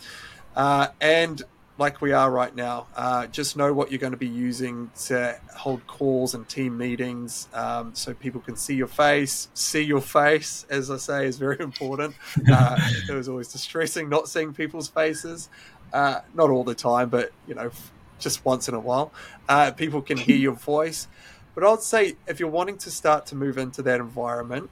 Uh, 0.55 0.89
and 1.01 1.43
like 1.79 2.01
we 2.01 2.13
are 2.13 2.31
right 2.31 2.55
now, 2.55 2.89
uh, 2.97 3.27
just 3.29 3.57
know 3.57 3.73
what 3.73 3.91
you're 3.93 4.01
going 4.01 4.13
to 4.13 4.19
be 4.19 4.27
using 4.27 4.91
to 5.05 5.39
hold 5.57 5.87
calls 5.87 6.35
and 6.35 6.49
team 6.49 6.77
meetings 6.77 7.49
um, 7.55 7.95
so 7.95 8.13
people 8.13 8.41
can 8.41 8.57
see 8.57 8.75
your 8.75 8.89
face. 8.89 9.49
See 9.55 9.83
your 9.83 10.01
face, 10.01 10.67
as 10.69 10.91
I 10.91 10.97
say, 10.97 11.27
is 11.27 11.39
very 11.39 11.59
important. 11.61 12.15
Uh, 12.51 12.79
it 13.09 13.13
was 13.13 13.29
always 13.29 13.49
distressing 13.49 14.09
not 14.09 14.27
seeing 14.27 14.55
people's 14.55 14.89
faces. 14.89 15.51
Uh, 15.93 16.21
not 16.35 16.51
all 16.51 16.65
the 16.65 16.75
time, 16.75 17.09
but 17.09 17.31
you 17.47 17.55
know, 17.55 17.71
just 18.19 18.45
once 18.45 18.69
in 18.69 18.75
a 18.75 18.81
while. 18.81 19.13
Uh, 19.49 19.71
people 19.71 20.03
can 20.03 20.17
hear 20.17 20.37
your 20.37 20.53
voice. 20.53 21.09
But 21.55 21.65
I'd 21.65 21.83
say 21.83 22.17
if 22.27 22.39
you're 22.39 22.51
wanting 22.51 22.79
to 22.79 22.91
start 22.91 23.27
to 23.27 23.35
move 23.35 23.59
into 23.59 23.83
that 23.83 24.01
environment, 24.01 24.71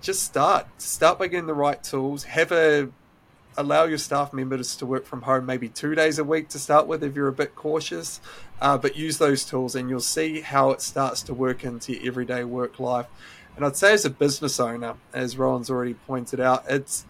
just 0.00 0.22
start. 0.22 0.66
Start 0.80 1.18
by 1.18 1.28
getting 1.28 1.46
the 1.46 1.54
right 1.54 1.82
tools. 1.82 2.24
Have 2.24 2.52
a 2.52 2.90
allow 3.58 3.84
your 3.84 3.98
staff 3.98 4.32
members 4.32 4.76
to 4.76 4.84
work 4.84 5.06
from 5.06 5.22
home 5.22 5.46
maybe 5.46 5.68
two 5.68 5.94
days 5.94 6.18
a 6.18 6.24
week 6.24 6.48
to 6.50 6.58
start 6.58 6.86
with 6.86 7.02
if 7.02 7.16
you're 7.16 7.28
a 7.28 7.32
bit 7.32 7.54
cautious. 7.54 8.20
Uh, 8.60 8.76
but 8.76 8.96
use 8.96 9.18
those 9.18 9.44
tools 9.44 9.74
and 9.74 9.88
you'll 9.88 10.00
see 10.00 10.40
how 10.40 10.70
it 10.70 10.82
starts 10.82 11.22
to 11.22 11.34
work 11.34 11.64
into 11.64 11.92
your 11.94 12.06
everyday 12.06 12.44
work 12.44 12.78
life. 12.78 13.06
And 13.56 13.64
I'd 13.64 13.76
say 13.76 13.94
as 13.94 14.04
a 14.04 14.10
business 14.10 14.60
owner, 14.60 14.96
as 15.14 15.38
Rowan's 15.38 15.70
already 15.70 15.94
pointed 15.94 16.40
out, 16.40 16.64
it's 16.68 17.06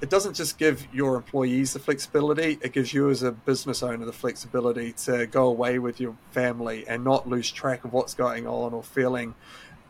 it 0.00 0.10
doesn't 0.10 0.34
just 0.34 0.58
give 0.58 0.86
your 0.92 1.16
employees 1.16 1.72
the 1.72 1.78
flexibility, 1.78 2.58
it 2.60 2.72
gives 2.72 2.92
you 2.92 3.08
as 3.08 3.22
a 3.22 3.32
business 3.32 3.82
owner 3.82 4.04
the 4.04 4.12
flexibility 4.12 4.92
to 4.92 5.26
go 5.26 5.46
away 5.46 5.78
with 5.78 6.00
your 6.00 6.16
family 6.30 6.86
and 6.86 7.02
not 7.02 7.28
lose 7.28 7.50
track 7.50 7.84
of 7.84 7.92
what's 7.92 8.14
going 8.14 8.46
on 8.46 8.74
or 8.74 8.82
feeling 8.82 9.34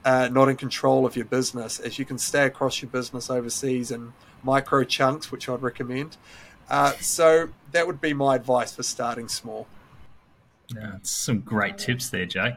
uh, 0.05 0.29
not 0.31 0.49
in 0.49 0.57
control 0.57 1.05
of 1.05 1.17
your 1.17 1.25
business, 1.25 1.81
as 1.81 1.99
you 1.99 2.05
can 2.05 2.17
stay 2.17 2.47
across 2.47 2.81
your 2.81 2.89
business 2.89 3.29
overseas 3.29 3.91
in 3.91 4.13
micro 4.45 4.85
chunks, 4.85 5.33
which 5.33 5.49
I'd 5.49 5.63
recommend. 5.63 6.17
Uh, 6.71 6.93
so 7.01 7.49
that 7.73 7.89
would 7.89 8.01
be 8.01 8.15
my 8.15 8.37
advice 8.37 8.75
for 8.75 8.85
starting 8.85 9.29
small. 9.29 9.67
Yeah, 10.75 10.99
some 11.03 11.41
great 11.41 11.79
tips 11.79 12.11
there, 12.11 12.27
Jake. 12.27 12.55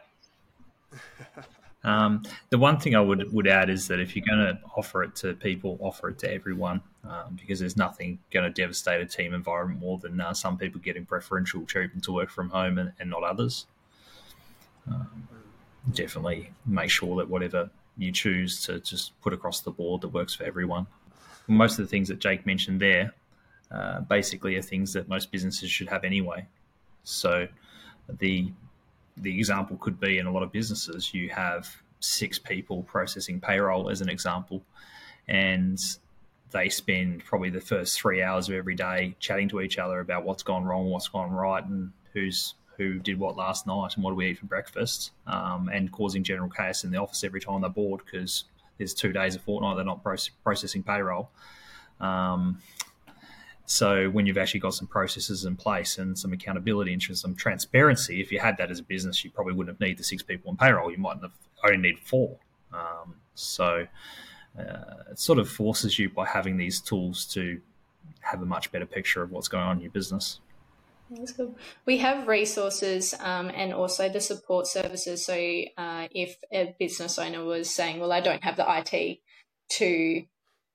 Um, 1.83 2.23
the 2.49 2.57
one 2.57 2.77
thing 2.77 2.95
I 2.95 3.01
would 3.01 3.31
would 3.31 3.47
add 3.47 3.69
is 3.69 3.87
that 3.87 3.99
if 3.99 4.15
you're 4.15 4.25
going 4.25 4.39
to 4.39 4.59
offer 4.75 5.03
it 5.03 5.15
to 5.17 5.33
people, 5.33 5.77
offer 5.81 6.09
it 6.09 6.19
to 6.19 6.33
everyone, 6.33 6.81
um, 7.07 7.37
because 7.39 7.59
there's 7.59 7.77
nothing 7.77 8.19
going 8.31 8.45
to 8.45 8.61
devastate 8.61 9.01
a 9.01 9.05
team 9.05 9.33
environment 9.33 9.79
more 9.79 9.97
than 9.97 10.19
uh, 10.19 10.33
some 10.33 10.57
people 10.57 10.81
getting 10.81 11.05
preferential 11.05 11.65
treatment 11.65 12.03
to 12.03 12.11
work 12.11 12.29
from 12.29 12.49
home 12.49 12.77
and, 12.77 12.91
and 12.99 13.09
not 13.09 13.23
others. 13.23 13.65
Um, 14.89 15.27
definitely 15.93 16.51
make 16.65 16.89
sure 16.89 17.15
that 17.17 17.29
whatever 17.29 17.69
you 17.97 18.11
choose 18.11 18.61
to 18.65 18.79
just 18.79 19.19
put 19.21 19.33
across 19.33 19.61
the 19.61 19.71
board 19.71 20.01
that 20.01 20.09
works 20.09 20.33
for 20.33 20.43
everyone. 20.43 20.87
Most 21.47 21.79
of 21.79 21.85
the 21.85 21.89
things 21.89 22.07
that 22.09 22.19
Jake 22.19 22.45
mentioned 22.45 22.79
there, 22.79 23.13
uh, 23.71 24.01
basically, 24.01 24.55
are 24.55 24.61
things 24.61 24.93
that 24.93 25.07
most 25.07 25.31
businesses 25.31 25.69
should 25.69 25.89
have 25.89 26.03
anyway. 26.03 26.45
So 27.03 27.47
the 28.19 28.51
the 29.21 29.37
example 29.37 29.77
could 29.77 29.99
be 29.99 30.17
in 30.17 30.25
a 30.25 30.31
lot 30.31 30.43
of 30.43 30.51
businesses, 30.51 31.13
you 31.13 31.29
have 31.29 31.69
six 31.99 32.39
people 32.39 32.83
processing 32.83 33.39
payroll 33.39 33.89
as 33.89 34.01
an 34.01 34.09
example, 34.09 34.63
and 35.27 35.79
they 36.51 36.69
spend 36.69 37.23
probably 37.23 37.49
the 37.49 37.61
first 37.61 37.99
three 37.99 38.21
hours 38.21 38.49
of 38.49 38.55
every 38.55 38.75
day 38.75 39.15
chatting 39.19 39.49
to 39.49 39.61
each 39.61 39.77
other 39.77 39.99
about 39.99 40.23
what's 40.23 40.43
gone 40.43 40.63
wrong, 40.63 40.89
what's 40.89 41.07
gone 41.07 41.31
right, 41.31 41.63
and 41.65 41.91
who's 42.13 42.55
who 42.77 42.97
did 42.97 43.19
what 43.19 43.35
last 43.35 43.67
night 43.67 43.89
and 43.95 44.03
what 44.05 44.11
do 44.11 44.15
we 44.15 44.29
eat 44.29 44.37
for 44.39 44.45
breakfast, 44.45 45.11
um, 45.27 45.69
and 45.71 45.91
causing 45.91 46.23
general 46.23 46.49
chaos 46.49 46.85
in 46.85 46.91
the 46.91 46.97
office 46.97 47.25
every 47.25 47.41
time 47.41 47.59
they're 47.61 47.69
bored 47.69 48.01
because 48.05 48.45
there's 48.77 48.93
two 48.93 49.11
days 49.11 49.35
a 49.35 49.39
fortnight 49.39 49.75
they're 49.75 49.85
not 49.85 50.01
processing 50.43 50.81
payroll. 50.81 51.29
Um, 51.99 52.61
so 53.69 54.09
when 54.09 54.25
you've 54.25 54.39
actually 54.39 54.61
got 54.61 54.73
some 54.73 54.87
processes 54.87 55.45
in 55.45 55.55
place 55.55 55.99
and 55.99 56.17
some 56.17 56.33
accountability 56.33 56.91
and 56.91 57.01
some 57.15 57.35
transparency, 57.35 58.19
if 58.19 58.31
you 58.31 58.39
had 58.39 58.57
that 58.57 58.71
as 58.71 58.79
a 58.79 58.83
business, 58.83 59.23
you 59.23 59.29
probably 59.29 59.53
wouldn't 59.53 59.75
have 59.75 59.79
needed 59.79 59.99
the 59.99 60.03
six 60.03 60.23
people 60.23 60.49
in 60.49 60.57
payroll. 60.57 60.89
You 60.89 60.97
might 60.97 61.21
have 61.21 61.33
only 61.63 61.77
need 61.77 61.99
four. 61.99 62.35
Um, 62.73 63.13
so 63.35 63.85
uh, 64.57 65.03
it 65.11 65.19
sort 65.19 65.37
of 65.37 65.47
forces 65.47 65.99
you 65.99 66.09
by 66.09 66.25
having 66.25 66.57
these 66.57 66.81
tools 66.81 67.25
to 67.33 67.61
have 68.21 68.41
a 68.41 68.45
much 68.45 68.71
better 68.71 68.87
picture 68.87 69.21
of 69.21 69.29
what's 69.29 69.47
going 69.47 69.63
on 69.63 69.77
in 69.77 69.83
your 69.83 69.91
business. 69.91 70.39
That's. 71.11 71.39
We 71.85 71.97
have 71.97 72.27
resources 72.27 73.13
um, 73.19 73.51
and 73.53 73.71
also 73.71 74.09
the 74.09 74.19
support 74.19 74.65
services. 74.65 75.23
So 75.23 75.35
uh, 75.77 76.07
if 76.09 76.37
a 76.51 76.75
business 76.79 77.19
owner 77.19 77.43
was 77.43 77.69
saying, 77.69 77.99
"Well, 77.99 78.11
I 78.11 78.21
don't 78.21 78.43
have 78.43 78.57
the 78.57 78.65
IT 78.67 79.19
to 79.73 80.23